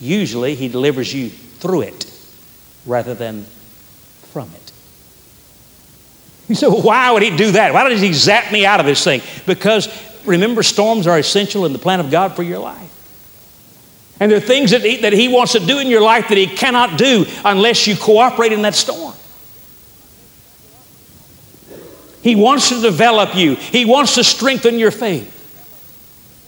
Usually 0.00 0.54
He 0.54 0.68
delivers 0.68 1.12
you 1.12 1.28
through 1.28 1.82
it 1.82 2.10
rather 2.86 3.12
than 3.12 3.44
from 4.32 4.48
it. 4.54 4.72
You 6.48 6.54
say, 6.54 6.66
well, 6.66 6.80
why 6.80 7.12
would 7.12 7.22
He 7.22 7.36
do 7.36 7.50
that? 7.50 7.74
Why 7.74 7.86
does 7.90 8.00
He 8.00 8.14
zap 8.14 8.50
me 8.50 8.64
out 8.64 8.80
of 8.80 8.86
this 8.86 9.04
thing? 9.04 9.20
Because 9.44 9.86
remember, 10.24 10.62
storms 10.62 11.06
are 11.06 11.18
essential 11.18 11.66
in 11.66 11.74
the 11.74 11.78
plan 11.78 12.00
of 12.00 12.10
God 12.10 12.34
for 12.34 12.42
your 12.42 12.60
life. 12.60 12.92
And 14.24 14.30
there 14.30 14.38
are 14.38 14.40
things 14.40 14.70
that 14.70 14.80
he, 14.80 15.02
that 15.02 15.12
he 15.12 15.28
wants 15.28 15.52
to 15.52 15.60
do 15.60 15.78
in 15.80 15.88
your 15.88 16.00
life 16.00 16.30
that 16.30 16.38
He 16.38 16.46
cannot 16.46 16.96
do 16.96 17.26
unless 17.44 17.86
you 17.86 17.94
cooperate 17.94 18.52
in 18.52 18.62
that 18.62 18.74
storm. 18.74 19.12
He 22.22 22.34
wants 22.34 22.70
to 22.70 22.80
develop 22.80 23.36
you, 23.36 23.56
He 23.56 23.84
wants 23.84 24.14
to 24.14 24.24
strengthen 24.24 24.78
your 24.78 24.90
faith. 24.90 25.30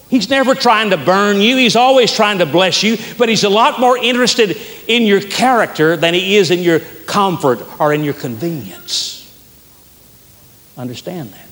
He's 0.09 0.31
never 0.31 0.55
trying 0.55 0.89
to 0.89 0.97
burn 0.97 1.43
you, 1.43 1.59
He's 1.59 1.77
always 1.77 2.11
trying 2.15 2.39
to 2.39 2.47
bless 2.47 2.83
you, 2.83 2.97
but 3.19 3.29
He's 3.29 3.45
a 3.45 3.51
lot 3.51 3.79
more 3.79 3.99
interested 3.99 4.57
in 4.89 5.03
your 5.03 5.21
character 5.21 5.99
than 5.99 6.15
He 6.15 6.37
is 6.37 6.51
in 6.51 6.61
your 6.61 6.81
comfort 7.05 7.61
or 7.79 7.93
in 7.93 8.05
your 8.05 8.15
convenience. 8.15 9.23
Understand 10.79 11.29
that. 11.33 11.46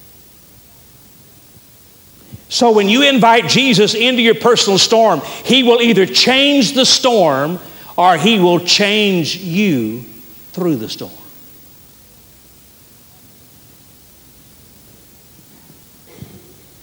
So 2.55 2.71
when 2.71 2.89
you 2.89 3.03
invite 3.03 3.49
Jesus 3.49 3.95
into 3.95 4.23
your 4.23 4.37
personal 4.37 4.79
storm, 4.79 5.23
he 5.45 5.65
will 5.65 5.83
either 5.83 6.07
change 6.07 6.75
the 6.75 6.87
storm 6.87 7.59
or 7.97 8.17
he 8.17 8.39
will 8.39 8.61
change 8.61 9.37
you 9.39 10.03
through 10.53 10.77
the 10.77 10.89
storm. 10.89 11.11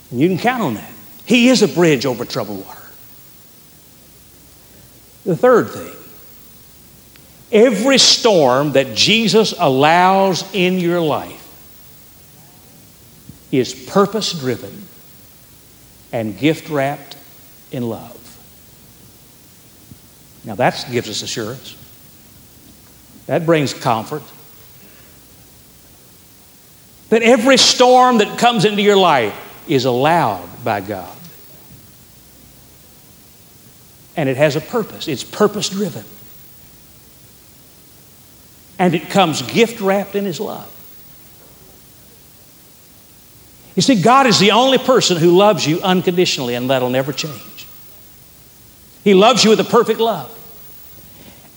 And 0.09 0.19
you 0.19 0.27
can 0.27 0.37
count 0.37 0.61
on 0.61 0.73
that. 0.73 0.91
He 1.23 1.47
is 1.47 1.61
a 1.61 1.69
bridge 1.69 2.05
over 2.05 2.25
troubled 2.25 2.65
water. 2.65 2.81
The 5.23 5.37
third 5.37 5.69
thing, 5.69 5.95
Every 7.49 7.97
storm 7.97 8.73
that 8.73 8.93
Jesus 8.93 9.53
allows 9.57 10.53
in 10.53 10.79
your 10.79 10.99
life 10.99 11.37
is 13.53 13.73
purpose 13.73 14.33
driven 14.33 14.89
and 16.11 16.37
gift 16.37 16.69
wrapped 16.69 17.17
in 17.71 17.87
love. 17.87 18.17
Now 20.43 20.55
that 20.55 20.87
gives 20.91 21.09
us 21.09 21.21
assurance. 21.21 21.75
That 23.27 23.45
brings 23.45 23.73
comfort. 23.73 24.23
That 27.09 27.21
every 27.23 27.57
storm 27.57 28.17
that 28.19 28.39
comes 28.39 28.65
into 28.65 28.81
your 28.81 28.95
life 28.95 29.35
is 29.67 29.85
allowed 29.85 30.63
by 30.63 30.81
God. 30.81 31.15
And 34.15 34.27
it 34.27 34.37
has 34.37 34.55
a 34.55 34.61
purpose, 34.61 35.07
it's 35.07 35.23
purpose 35.23 35.69
driven. 35.69 36.03
And 38.79 38.95
it 38.95 39.09
comes 39.09 39.41
gift 39.43 39.79
wrapped 39.79 40.15
in 40.15 40.25
His 40.25 40.39
love. 40.39 40.69
You 43.75 43.81
see, 43.81 44.01
God 44.01 44.27
is 44.27 44.39
the 44.39 44.51
only 44.51 44.77
person 44.77 45.17
who 45.17 45.31
loves 45.31 45.65
you 45.65 45.81
unconditionally, 45.81 46.55
and 46.55 46.69
that'll 46.69 46.89
never 46.89 47.13
change. 47.13 47.67
He 49.03 49.13
loves 49.13 49.43
you 49.43 49.49
with 49.49 49.59
a 49.59 49.65
perfect 49.65 49.99
love. 49.99 50.37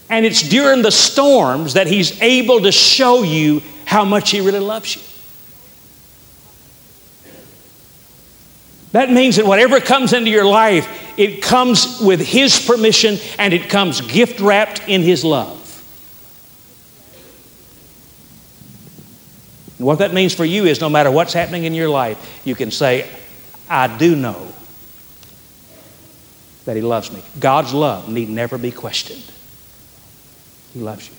And 0.09 0.25
it's 0.25 0.49
during 0.49 0.83
the 0.83 0.93
storms 0.93 1.75
that 1.75 1.87
He's 1.87 2.21
able 2.21 2.61
to 2.63 2.73
show 2.73 3.23
you 3.23 3.63
how 3.85 4.05
much 4.05 4.31
He 4.31 4.41
really 4.41 4.61
loves 4.61 4.97
you. 4.97 5.03
That 8.93 9.11
means 9.11 9.37
that 9.37 9.47
whatever 9.47 9.81
comes 9.81 10.13
into 10.13 10.31
your 10.31 10.45
life, 10.45 11.19
it 11.19 11.43
comes 11.43 12.01
with 12.01 12.21
His 12.21 12.65
permission 12.65 13.17
and 13.41 13.53
it 13.53 13.69
comes 13.69 14.01
gift 14.01 14.39
wrapped 14.39 14.89
in 14.89 15.03
His 15.03 15.25
love. 15.25 15.64
And 19.85 19.87
what 19.87 19.99
that 19.99 20.15
means 20.15 20.33
for 20.33 20.47
you 20.47 20.65
is 20.65 20.81
no 20.81 20.89
matter 20.89 21.11
what's 21.11 21.35
happening 21.35 21.65
in 21.65 21.75
your 21.75 21.91
life, 21.91 22.41
you 22.43 22.55
can 22.55 22.71
say, 22.71 23.07
I 23.69 23.95
do 23.99 24.17
know 24.17 24.51
that 26.65 26.75
He 26.75 26.81
loves 26.81 27.13
me. 27.13 27.23
God's 27.39 27.75
love 27.75 28.09
need 28.09 28.31
never 28.31 28.57
be 28.57 28.71
questioned. 28.71 29.23
He 30.73 30.81
loves 30.81 31.07
you. 31.07 31.15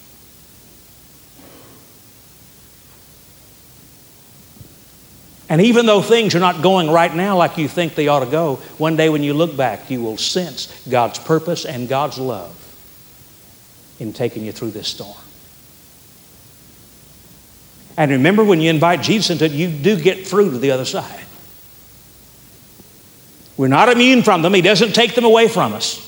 And 5.47 5.61
even 5.61 5.85
though 5.85 6.01
things 6.01 6.33
are 6.33 6.39
not 6.39 6.63
going 6.63 6.89
right 6.89 7.13
now 7.13 7.37
like 7.37 7.59
you 7.59 7.67
think 7.67 7.93
they 7.93 8.07
ought 8.07 8.21
to 8.21 8.31
go, 8.31 8.55
one 8.79 8.95
day 8.95 9.09
when 9.09 9.21
you 9.21 9.35
look 9.35 9.55
back, 9.55 9.91
you 9.91 10.01
will 10.01 10.17
sense 10.17 10.87
God's 10.89 11.19
purpose 11.19 11.65
and 11.65 11.87
God's 11.87 12.17
love 12.17 12.59
in 13.99 14.11
taking 14.11 14.43
you 14.43 14.51
through 14.51 14.71
this 14.71 14.87
storm. 14.87 15.15
And 17.97 18.11
remember, 18.11 18.43
when 18.43 18.59
you 18.59 18.69
invite 18.69 19.01
Jesus 19.01 19.29
into 19.29 19.45
it, 19.45 19.51
you 19.51 19.69
do 19.69 19.99
get 19.99 20.27
through 20.27 20.51
to 20.51 20.57
the 20.57 20.71
other 20.71 20.85
side. 20.85 21.25
We're 23.57 23.69
not 23.69 23.89
immune 23.89 24.23
from 24.23 24.41
them, 24.41 24.53
He 24.53 24.61
doesn't 24.61 24.93
take 24.93 25.15
them 25.15 25.23
away 25.23 25.47
from 25.47 25.73
us, 25.73 26.01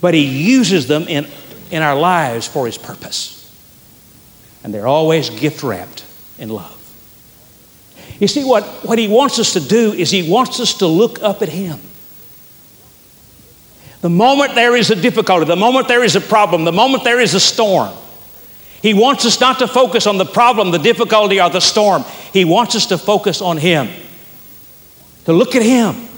but 0.00 0.14
He 0.14 0.24
uses 0.24 0.86
them 0.86 1.08
in, 1.08 1.26
in 1.70 1.82
our 1.82 1.96
lives 1.96 2.46
for 2.46 2.66
His 2.66 2.78
purpose. 2.78 3.38
And 4.62 4.72
they're 4.72 4.86
always 4.86 5.28
gift 5.28 5.64
wrapped 5.64 6.04
in 6.38 6.48
love. 6.48 6.78
You 8.20 8.28
see, 8.28 8.44
what, 8.44 8.62
what 8.84 8.98
He 8.98 9.08
wants 9.08 9.40
us 9.40 9.54
to 9.54 9.60
do 9.60 9.92
is 9.92 10.10
He 10.10 10.30
wants 10.30 10.60
us 10.60 10.74
to 10.74 10.86
look 10.86 11.20
up 11.20 11.42
at 11.42 11.48
Him. 11.48 11.80
The 14.02 14.10
moment 14.10 14.54
there 14.54 14.76
is 14.76 14.90
a 14.90 14.96
difficulty, 14.96 15.46
the 15.46 15.56
moment 15.56 15.88
there 15.88 16.04
is 16.04 16.14
a 16.14 16.20
problem, 16.20 16.64
the 16.64 16.72
moment 16.72 17.04
there 17.04 17.20
is 17.20 17.34
a 17.34 17.40
storm, 17.40 17.92
he 18.82 18.94
wants 18.94 19.24
us 19.24 19.40
not 19.40 19.60
to 19.60 19.68
focus 19.68 20.08
on 20.08 20.18
the 20.18 20.24
problem, 20.24 20.72
the 20.72 20.78
difficulty, 20.78 21.40
or 21.40 21.48
the 21.48 21.60
storm. 21.60 22.02
He 22.32 22.44
wants 22.44 22.74
us 22.74 22.86
to 22.86 22.98
focus 22.98 23.40
on 23.40 23.56
Him, 23.56 23.88
to 25.24 25.32
look 25.32 25.54
at 25.54 25.62
Him. 25.62 26.08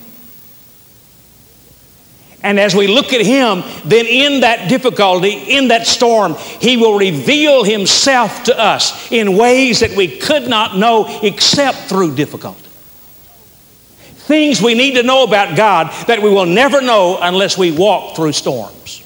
And 2.42 2.58
as 2.58 2.74
we 2.74 2.86
look 2.86 3.12
at 3.12 3.20
Him, 3.20 3.62
then 3.84 4.06
in 4.06 4.40
that 4.40 4.70
difficulty, 4.70 5.56
in 5.56 5.68
that 5.68 5.86
storm, 5.86 6.36
He 6.36 6.78
will 6.78 6.98
reveal 6.98 7.64
Himself 7.64 8.44
to 8.44 8.58
us 8.58 9.12
in 9.12 9.36
ways 9.36 9.80
that 9.80 9.94
we 9.94 10.08
could 10.08 10.48
not 10.48 10.78
know 10.78 11.20
except 11.22 11.90
through 11.90 12.14
difficulty. 12.14 12.62
Things 14.24 14.62
we 14.62 14.72
need 14.72 14.94
to 14.94 15.02
know 15.02 15.24
about 15.24 15.54
God 15.54 15.92
that 16.06 16.22
we 16.22 16.30
will 16.30 16.46
never 16.46 16.80
know 16.80 17.18
unless 17.20 17.58
we 17.58 17.72
walk 17.72 18.16
through 18.16 18.32
storms. 18.32 19.03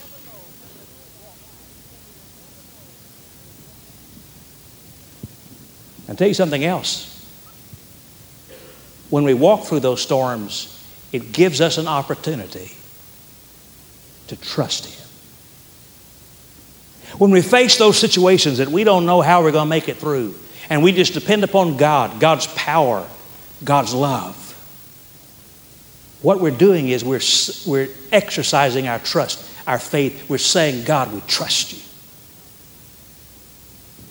Tell 6.19 6.29
you 6.29 6.35
something 6.35 6.65
else. 6.65 7.15
When 9.09 9.25
we 9.25 9.33
walk 9.33 9.65
through 9.65 9.81
those 9.81 10.03
storms, 10.03 10.75
it 11.13 11.33
gives 11.33 11.61
us 11.61 11.79
an 11.79 11.89
opportunity 11.89 12.73
to 14.27 14.37
trust 14.37 14.85
Him. 14.85 15.09
When 17.19 17.31
we 17.31 17.41
face 17.41 17.79
those 17.79 17.99
situations 17.99 18.59
that 18.59 18.69
we 18.69 18.85
don't 18.85 19.07
know 19.07 19.23
how 19.23 19.43
we're 19.43 19.53
going 19.53 19.67
to 19.67 19.71
make 19.71 19.89
it 19.89 19.97
through, 19.97 20.35
and 20.69 20.83
we 20.83 20.93
just 20.93 21.15
depend 21.15 21.45
upon 21.45 21.79
God, 21.79 22.21
God's 22.21 22.47
power, 22.49 23.09
God's 23.65 23.95
love, 23.95 24.45
what 26.21 26.41
we're 26.41 26.51
doing 26.51 26.89
is 26.89 27.05
we're, 27.05 27.21
we're 27.67 27.89
exercising 28.13 28.89
our 28.89 28.99
trust, 28.99 29.43
our 29.67 29.79
faith. 29.79 30.29
We're 30.29 30.39
saying, 30.39 30.85
God, 30.85 31.13
we 31.13 31.21
trust 31.23 31.73
you. 31.73 31.88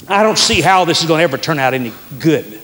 I 0.07 0.23
don't 0.23 0.37
see 0.37 0.61
how 0.61 0.85
this 0.85 1.01
is 1.01 1.07
going 1.07 1.19
to 1.19 1.23
ever 1.23 1.37
turn 1.37 1.59
out 1.59 1.73
any 1.73 1.93
good. 2.19 2.59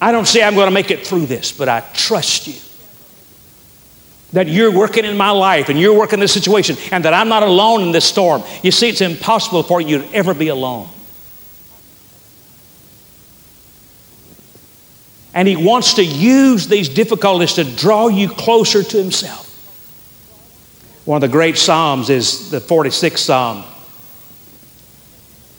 I 0.00 0.12
don't 0.12 0.26
see 0.26 0.42
I'm 0.42 0.54
going 0.54 0.68
to 0.68 0.72
make 0.74 0.90
it 0.90 1.06
through 1.06 1.26
this, 1.26 1.52
but 1.52 1.68
I 1.68 1.80
trust 1.92 2.46
you. 2.46 2.54
That 4.32 4.46
you're 4.46 4.72
working 4.72 5.04
in 5.04 5.16
my 5.16 5.30
life 5.30 5.70
and 5.70 5.80
you're 5.80 5.96
working 5.96 6.20
this 6.20 6.32
situation 6.32 6.76
and 6.92 7.04
that 7.04 7.14
I'm 7.14 7.28
not 7.28 7.42
alone 7.42 7.82
in 7.82 7.92
this 7.92 8.04
storm. 8.04 8.42
You 8.62 8.70
see, 8.70 8.90
it's 8.90 9.00
impossible 9.00 9.62
for 9.62 9.80
you 9.80 10.02
to 10.02 10.14
ever 10.14 10.34
be 10.34 10.48
alone. 10.48 10.88
And 15.34 15.48
He 15.48 15.56
wants 15.56 15.94
to 15.94 16.04
use 16.04 16.68
these 16.68 16.88
difficulties 16.88 17.54
to 17.54 17.64
draw 17.64 18.08
you 18.08 18.28
closer 18.28 18.82
to 18.82 18.96
Himself. 18.98 19.46
One 21.04 21.16
of 21.16 21.22
the 21.22 21.32
great 21.32 21.56
Psalms 21.56 22.10
is 22.10 22.50
the 22.50 22.60
46th 22.60 23.18
Psalm. 23.18 23.64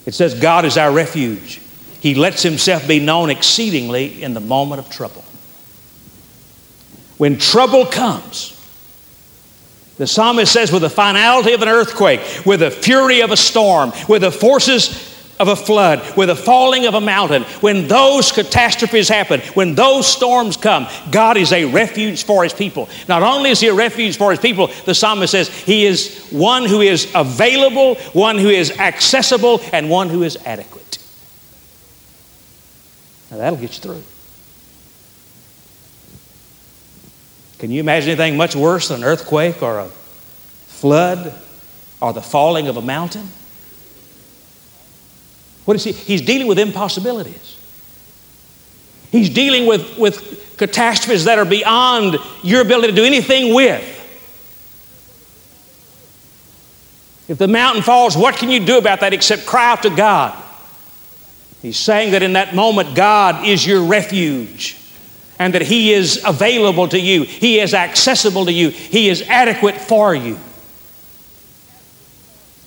It 0.10 0.16
says, 0.16 0.34
God 0.34 0.66
is 0.66 0.76
our 0.76 0.92
refuge. 0.92 1.62
He 2.00 2.16
lets 2.16 2.42
himself 2.42 2.88
be 2.88 3.00
known 3.00 3.30
exceedingly 3.30 4.24
in 4.24 4.34
the 4.34 4.40
moment 4.40 4.80
of 4.80 4.90
trouble. 4.90 5.24
When 7.20 7.38
trouble 7.38 7.86
comes, 7.86 8.60
the 9.98 10.08
psalmist 10.08 10.52
says, 10.52 10.72
with 10.72 10.82
the 10.82 10.90
finality 10.90 11.54
of 11.54 11.62
an 11.62 11.68
earthquake, 11.68 12.22
with 12.44 12.62
the 12.62 12.72
fury 12.72 13.22
of 13.22 13.30
a 13.30 13.38
storm, 13.38 13.94
with 14.08 14.24
the 14.24 14.32
forces 14.32 14.88
of 15.40 15.48
a 15.48 15.56
flood, 15.56 16.18
with 16.18 16.28
the 16.28 16.36
falling 16.36 16.86
of 16.86 16.94
a 16.94 17.02
mountain, 17.02 17.44
when 17.62 17.88
those 17.88 18.32
catastrophes 18.32 19.08
happen, 19.08 19.40
when 19.54 19.74
those 19.74 20.06
storms 20.06 20.58
come, 20.58 20.88
God 21.12 21.38
is 21.38 21.54
a 21.54 21.66
refuge 21.66 22.26
for 22.26 22.44
his 22.44 22.54
people. 22.54 22.90
Not 23.08 23.24
only 23.24 23.52
is 23.52 23.62
he 23.62 23.68
a 23.68 23.74
refuge 23.74 24.18
for 24.18 24.32
his 24.32 24.40
people, 24.40 24.68
the 24.86 24.94
psalmist 24.94 25.32
says 25.32 25.48
he 25.48 25.86
is 25.86 26.28
one 26.30 26.66
who 26.66 26.82
is 26.82 27.10
available, 27.16 27.96
one 28.14 28.38
who 28.38 28.50
is 28.50 28.78
accessible, 28.78 29.62
and 29.72 29.90
one 29.90 30.10
who 30.10 30.24
is 30.24 30.38
adequate. 30.46 30.98
Now 33.32 33.38
that'll 33.38 33.60
get 33.60 33.74
you 33.74 33.82
through. 33.82 34.04
Can 37.60 37.72
you 37.72 37.80
imagine 37.80 38.10
anything 38.10 38.38
much 38.38 38.56
worse 38.56 38.88
than 38.88 39.04
an 39.04 39.04
earthquake 39.04 39.62
or 39.62 39.80
a 39.80 39.88
flood 40.68 41.34
or 42.02 42.14
the 42.14 42.22
falling 42.22 42.68
of 42.68 42.78
a 42.78 42.82
mountain? 42.82 43.30
What 45.70 45.76
is 45.76 45.84
he? 45.84 45.92
He's 45.92 46.22
dealing 46.22 46.48
with 46.48 46.58
impossibilities. 46.58 47.56
He's 49.12 49.30
dealing 49.30 49.68
with, 49.68 50.00
with 50.00 50.56
catastrophes 50.58 51.26
that 51.26 51.38
are 51.38 51.46
beyond 51.46 52.18
your 52.42 52.64
ability 52.64 52.88
to 52.88 52.96
do 52.96 53.04
anything 53.04 53.54
with. 53.54 53.84
If 57.28 57.38
the 57.38 57.48
mountain 57.48 57.84
falls, 57.84 58.18
what 58.18 58.38
can 58.38 58.50
you 58.50 58.66
do 58.66 58.80
about 58.80 59.02
that 59.02 59.14
except 59.14 59.46
cry 59.46 59.74
out 59.74 59.84
to 59.84 59.92
God? 59.92 60.44
He's 61.62 61.78
saying 61.78 62.14
that 62.14 62.24
in 62.24 62.34
that 62.34 62.56
moment, 62.56 62.96
God 62.96 63.46
is 63.46 63.64
your 63.64 63.84
refuge 63.84 64.76
and 65.38 65.54
that 65.54 65.62
He 65.62 65.94
is 65.94 66.24
available 66.26 66.88
to 66.88 67.00
you, 67.00 67.26
He 67.26 67.60
is 67.60 67.76
accessible 67.76 68.46
to 68.46 68.52
you, 68.52 68.70
He 68.72 69.08
is 69.08 69.22
adequate 69.22 69.76
for 69.76 70.16
you. 70.16 70.40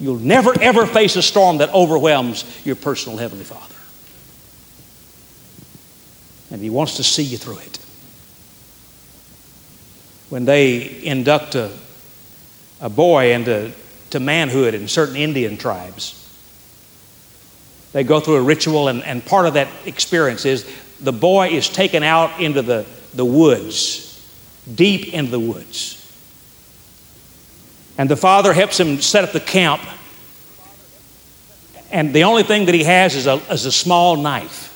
You'll 0.02 0.18
never, 0.18 0.52
ever 0.60 0.84
face 0.84 1.14
a 1.14 1.22
storm 1.22 1.58
that 1.58 1.72
overwhelms 1.72 2.44
your 2.64 2.74
personal 2.74 3.18
Heavenly 3.18 3.44
Father. 3.44 3.74
And 6.50 6.60
He 6.60 6.70
wants 6.70 6.96
to 6.96 7.04
see 7.04 7.22
you 7.22 7.38
through 7.38 7.58
it. 7.58 7.78
When 10.28 10.44
they 10.44 11.04
induct 11.04 11.54
a, 11.54 11.70
a 12.80 12.90
boy 12.90 13.32
into 13.32 13.72
to 14.12 14.20
manhood 14.20 14.74
in 14.74 14.88
certain 14.88 15.16
Indian 15.16 15.56
tribes. 15.56 16.18
They 17.92 18.04
go 18.04 18.20
through 18.20 18.36
a 18.36 18.42
ritual, 18.42 18.88
and, 18.88 19.02
and 19.04 19.24
part 19.24 19.46
of 19.46 19.54
that 19.54 19.68
experience 19.86 20.44
is 20.44 20.70
the 21.00 21.12
boy 21.12 21.48
is 21.48 21.68
taken 21.68 22.02
out 22.02 22.40
into 22.40 22.60
the, 22.60 22.86
the 23.14 23.24
woods, 23.24 24.22
deep 24.74 25.14
into 25.14 25.30
the 25.30 25.40
woods. 25.40 26.01
And 27.98 28.08
the 28.08 28.16
father 28.16 28.52
helps 28.52 28.78
him 28.80 29.00
set 29.00 29.24
up 29.24 29.32
the 29.32 29.40
camp. 29.40 29.82
And 31.90 32.14
the 32.14 32.24
only 32.24 32.42
thing 32.42 32.66
that 32.66 32.74
he 32.74 32.84
has 32.84 33.14
is 33.14 33.26
a, 33.26 33.34
is 33.50 33.66
a 33.66 33.72
small 33.72 34.16
knife. 34.16 34.70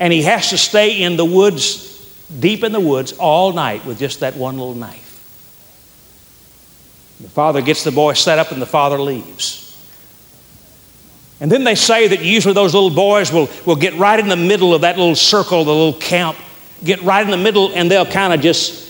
And 0.00 0.12
he 0.12 0.22
has 0.22 0.50
to 0.50 0.58
stay 0.58 1.02
in 1.02 1.16
the 1.16 1.24
woods, 1.24 2.26
deep 2.38 2.62
in 2.62 2.72
the 2.72 2.80
woods, 2.80 3.12
all 3.12 3.52
night 3.52 3.84
with 3.84 3.98
just 3.98 4.20
that 4.20 4.36
one 4.36 4.56
little 4.56 4.74
knife. 4.74 5.04
The 7.20 7.28
father 7.28 7.60
gets 7.60 7.82
the 7.82 7.90
boy 7.90 8.12
set 8.12 8.38
up, 8.38 8.52
and 8.52 8.62
the 8.62 8.66
father 8.66 9.00
leaves. 9.00 9.64
And 11.40 11.50
then 11.50 11.64
they 11.64 11.74
say 11.74 12.08
that 12.08 12.24
usually 12.24 12.54
those 12.54 12.74
little 12.74 12.90
boys 12.90 13.32
will, 13.32 13.48
will 13.66 13.76
get 13.76 13.94
right 13.94 14.18
in 14.18 14.28
the 14.28 14.36
middle 14.36 14.74
of 14.74 14.82
that 14.82 14.96
little 14.96 15.16
circle, 15.16 15.64
the 15.64 15.74
little 15.74 16.00
camp, 16.00 16.36
get 16.84 17.02
right 17.02 17.24
in 17.24 17.30
the 17.30 17.36
middle, 17.36 17.72
and 17.74 17.90
they'll 17.90 18.06
kind 18.06 18.32
of 18.32 18.40
just 18.40 18.86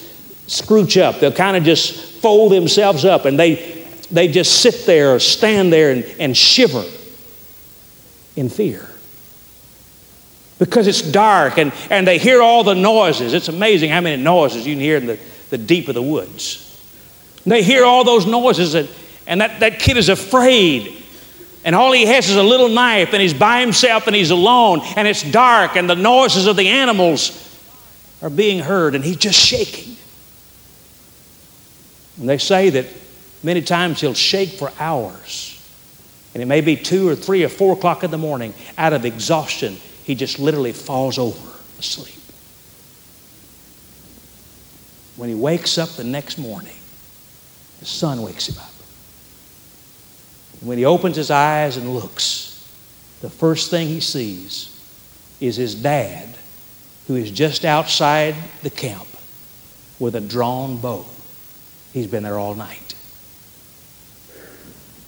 scrooch 0.51 0.97
up. 0.99 1.21
They'll 1.21 1.33
kind 1.33 1.57
of 1.57 1.65
just 1.65 2.08
fold 2.21 2.53
themselves 2.53 3.05
up, 3.05 3.25
and 3.25 3.39
they, 3.39 3.87
they 4.11 4.29
just 4.29 4.61
sit 4.61 4.87
there 4.87 5.15
or 5.15 5.19
stand 5.19 5.73
there 5.73 5.91
and, 5.93 6.05
and 6.19 6.37
shiver 6.37 6.85
in 8.37 8.49
fear. 8.49 8.89
Because 10.59 10.87
it's 10.89 11.03
dark 11.03 11.57
and, 11.57 11.73
and 11.89 12.07
they 12.07 12.19
hear 12.19 12.43
all 12.43 12.65
the 12.65 12.75
noises. 12.75 13.33
It's 13.33 13.49
amazing 13.49 13.91
how 13.91 14.01
many 14.01 14.21
noises 14.21 14.67
you 14.67 14.75
can 14.75 14.81
hear 14.81 14.97
in 14.97 15.07
the, 15.07 15.19
the 15.51 15.59
deep 15.59 15.89
of 15.89 15.95
the 15.95 16.03
woods. 16.03 16.65
They 17.47 17.63
hear 17.63 17.85
all 17.85 18.03
those 18.03 18.27
noises, 18.27 18.75
and, 18.75 18.89
and 19.27 19.41
that, 19.41 19.61
that 19.61 19.79
kid 19.79 19.97
is 19.97 20.09
afraid 20.09 20.99
and 21.69 21.77
all 21.77 21.93
he 21.93 22.07
has 22.07 22.31
is 22.31 22.37
a 22.37 22.43
little 22.43 22.71
knife, 22.71 23.13
and 23.13 23.21
he's 23.21 23.35
by 23.35 23.61
himself 23.61 24.07
and 24.07 24.17
he's 24.17 24.31
alone, 24.31 24.81
and 24.97 25.07
it's 25.07 25.23
dark, 25.23 25.77
and 25.77 25.91
the 25.91 25.95
noises 25.95 26.47
of 26.47 26.57
the 26.57 26.69
animals 26.69 27.45
are 28.23 28.31
being 28.31 28.61
heard, 28.61 28.95
and 28.95 29.05
he's 29.05 29.19
just 29.19 29.39
shaking. 29.39 29.95
And 32.19 32.29
they 32.29 32.39
say 32.39 32.71
that 32.71 32.87
many 33.43 33.63
times 33.63 34.01
he'll 34.01 34.15
shake 34.15 34.51
for 34.51 34.73
hours. 34.79 35.55
And 36.35 36.43
it 36.43 36.47
may 36.47 36.61
be 36.61 36.77
two 36.77 37.09
or 37.09 37.15
three 37.15 37.45
or 37.45 37.49
four 37.49 37.75
o'clock 37.75 38.05
in 38.05 38.11
the 38.11 38.19
morning. 38.19 38.55
Out 38.77 38.93
of 38.93 39.05
exhaustion, 39.05 39.77
he 40.05 40.15
just 40.15 40.39
literally 40.39 40.73
falls 40.73 41.19
over 41.19 41.59
asleep. 41.79 42.15
When 45.17 45.29
he 45.29 45.35
wakes 45.35 45.79
up 45.79 45.91
the 45.91 46.05
next 46.05 46.39
morning, 46.39 46.77
the 47.81 47.87
sun 47.87 48.23
wakes 48.23 48.49
him 48.49 48.59
up. 48.59 48.71
When 50.61 50.79
he 50.79 50.85
opens 50.85 51.17
his 51.17 51.31
eyes 51.31 51.77
and 51.77 51.95
looks, 51.95 52.69
the 53.21 53.31
first 53.31 53.71
thing 53.71 53.89
he 53.89 54.01
sees 54.01 54.75
is 55.41 55.57
his 55.57 55.75
dad, 55.75 56.29
who 57.07 57.17
is 57.17 57.31
just 57.31 57.65
outside 57.65 58.35
the 58.63 58.71
camp 58.71 59.09
with 59.99 60.15
a 60.15 60.21
drawn 60.21 60.77
bow. 60.79 61.05
He's 61.93 62.07
been 62.07 62.23
there 62.23 62.39
all 62.39 62.55
night. 62.55 62.95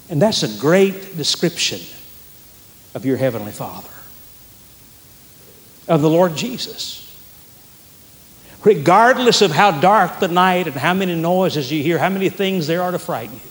And 0.09 0.21
that's 0.21 0.43
a 0.43 0.61
great 0.61 1.16
description 1.16 1.81
of 2.95 3.07
your 3.07 3.16
Heavenly 3.16 3.53
Father, 3.53 3.88
of 5.87 6.03
the 6.03 6.11
Lord 6.11 6.37
Jesus. 6.37 7.07
Regardless 8.64 9.40
of 9.40 9.53
how 9.53 9.81
dark 9.81 10.19
the 10.19 10.29
night 10.29 10.66
and 10.66 10.77
how 10.77 10.93
many 10.93 11.14
noises 11.14 11.71
you 11.71 11.83
hear, 11.83 11.99
how 11.99 12.09
many 12.09 12.29
things 12.29 12.66
there 12.66 12.83
are 12.83 12.90
to 12.90 12.99
frighten 12.99 13.37
you, 13.37 13.51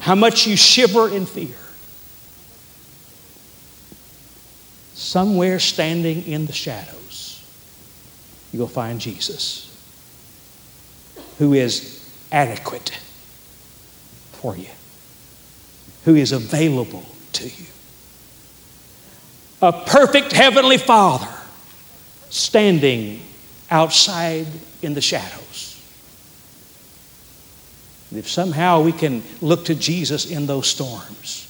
how 0.00 0.14
much 0.14 0.46
you 0.46 0.56
shiver 0.56 1.14
in 1.14 1.26
fear. 1.26 1.54
Somewhere 4.94 5.58
standing 5.58 6.26
in 6.26 6.46
the 6.46 6.52
shadows, 6.52 7.44
you'll 8.52 8.66
find 8.66 9.00
Jesus, 9.00 9.64
who 11.38 11.52
is 11.52 11.97
adequate 12.32 12.90
for 14.32 14.56
you, 14.56 14.70
who 16.04 16.14
is 16.14 16.32
available 16.32 17.04
to 17.32 17.44
you. 17.44 17.66
A 19.60 19.72
perfect 19.72 20.32
Heavenly 20.32 20.78
Father 20.78 21.28
standing 22.30 23.22
outside 23.70 24.46
in 24.82 24.94
the 24.94 25.00
shadows. 25.00 25.82
And 28.10 28.18
if 28.18 28.28
somehow 28.28 28.82
we 28.82 28.92
can 28.92 29.22
look 29.40 29.66
to 29.66 29.74
Jesus 29.74 30.30
in 30.30 30.46
those 30.46 30.66
storms, 30.66 31.44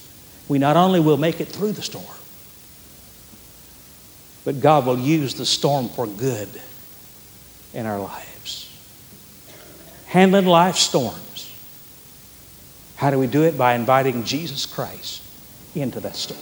we 0.48 0.58
not 0.58 0.76
only 0.76 1.00
will 1.00 1.18
make 1.18 1.40
it 1.40 1.48
through 1.48 1.72
the 1.72 1.82
storm, 1.82 2.04
but 4.44 4.60
God 4.60 4.86
will 4.86 4.98
use 4.98 5.34
the 5.34 5.46
storm 5.46 5.88
for 5.90 6.06
good 6.06 6.48
in 7.74 7.86
our 7.86 8.00
lives. 8.00 8.37
Handling 10.08 10.46
life's 10.46 10.80
storms. 10.80 11.54
How 12.96 13.10
do 13.10 13.18
we 13.18 13.26
do 13.26 13.44
it? 13.44 13.58
By 13.58 13.74
inviting 13.74 14.24
Jesus 14.24 14.64
Christ 14.64 15.22
into 15.74 16.00
that 16.00 16.16
storm. 16.16 16.40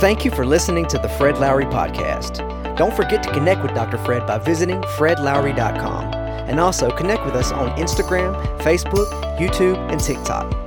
Thank 0.00 0.24
you 0.24 0.30
for 0.30 0.44
listening 0.46 0.86
to 0.88 0.98
the 0.98 1.08
Fred 1.10 1.38
Lowry 1.38 1.66
Podcast. 1.66 2.38
Don't 2.76 2.94
forget 2.94 3.22
to 3.22 3.30
connect 3.32 3.62
with 3.62 3.74
Dr. 3.74 3.98
Fred 3.98 4.26
by 4.26 4.38
visiting 4.38 4.80
fredlowry.com 4.98 6.14
and 6.14 6.58
also 6.58 6.90
connect 6.90 7.24
with 7.24 7.34
us 7.34 7.52
on 7.52 7.68
Instagram, 7.76 8.34
Facebook, 8.60 9.08
YouTube, 9.38 9.76
and 9.90 10.00
TikTok. 10.00 10.65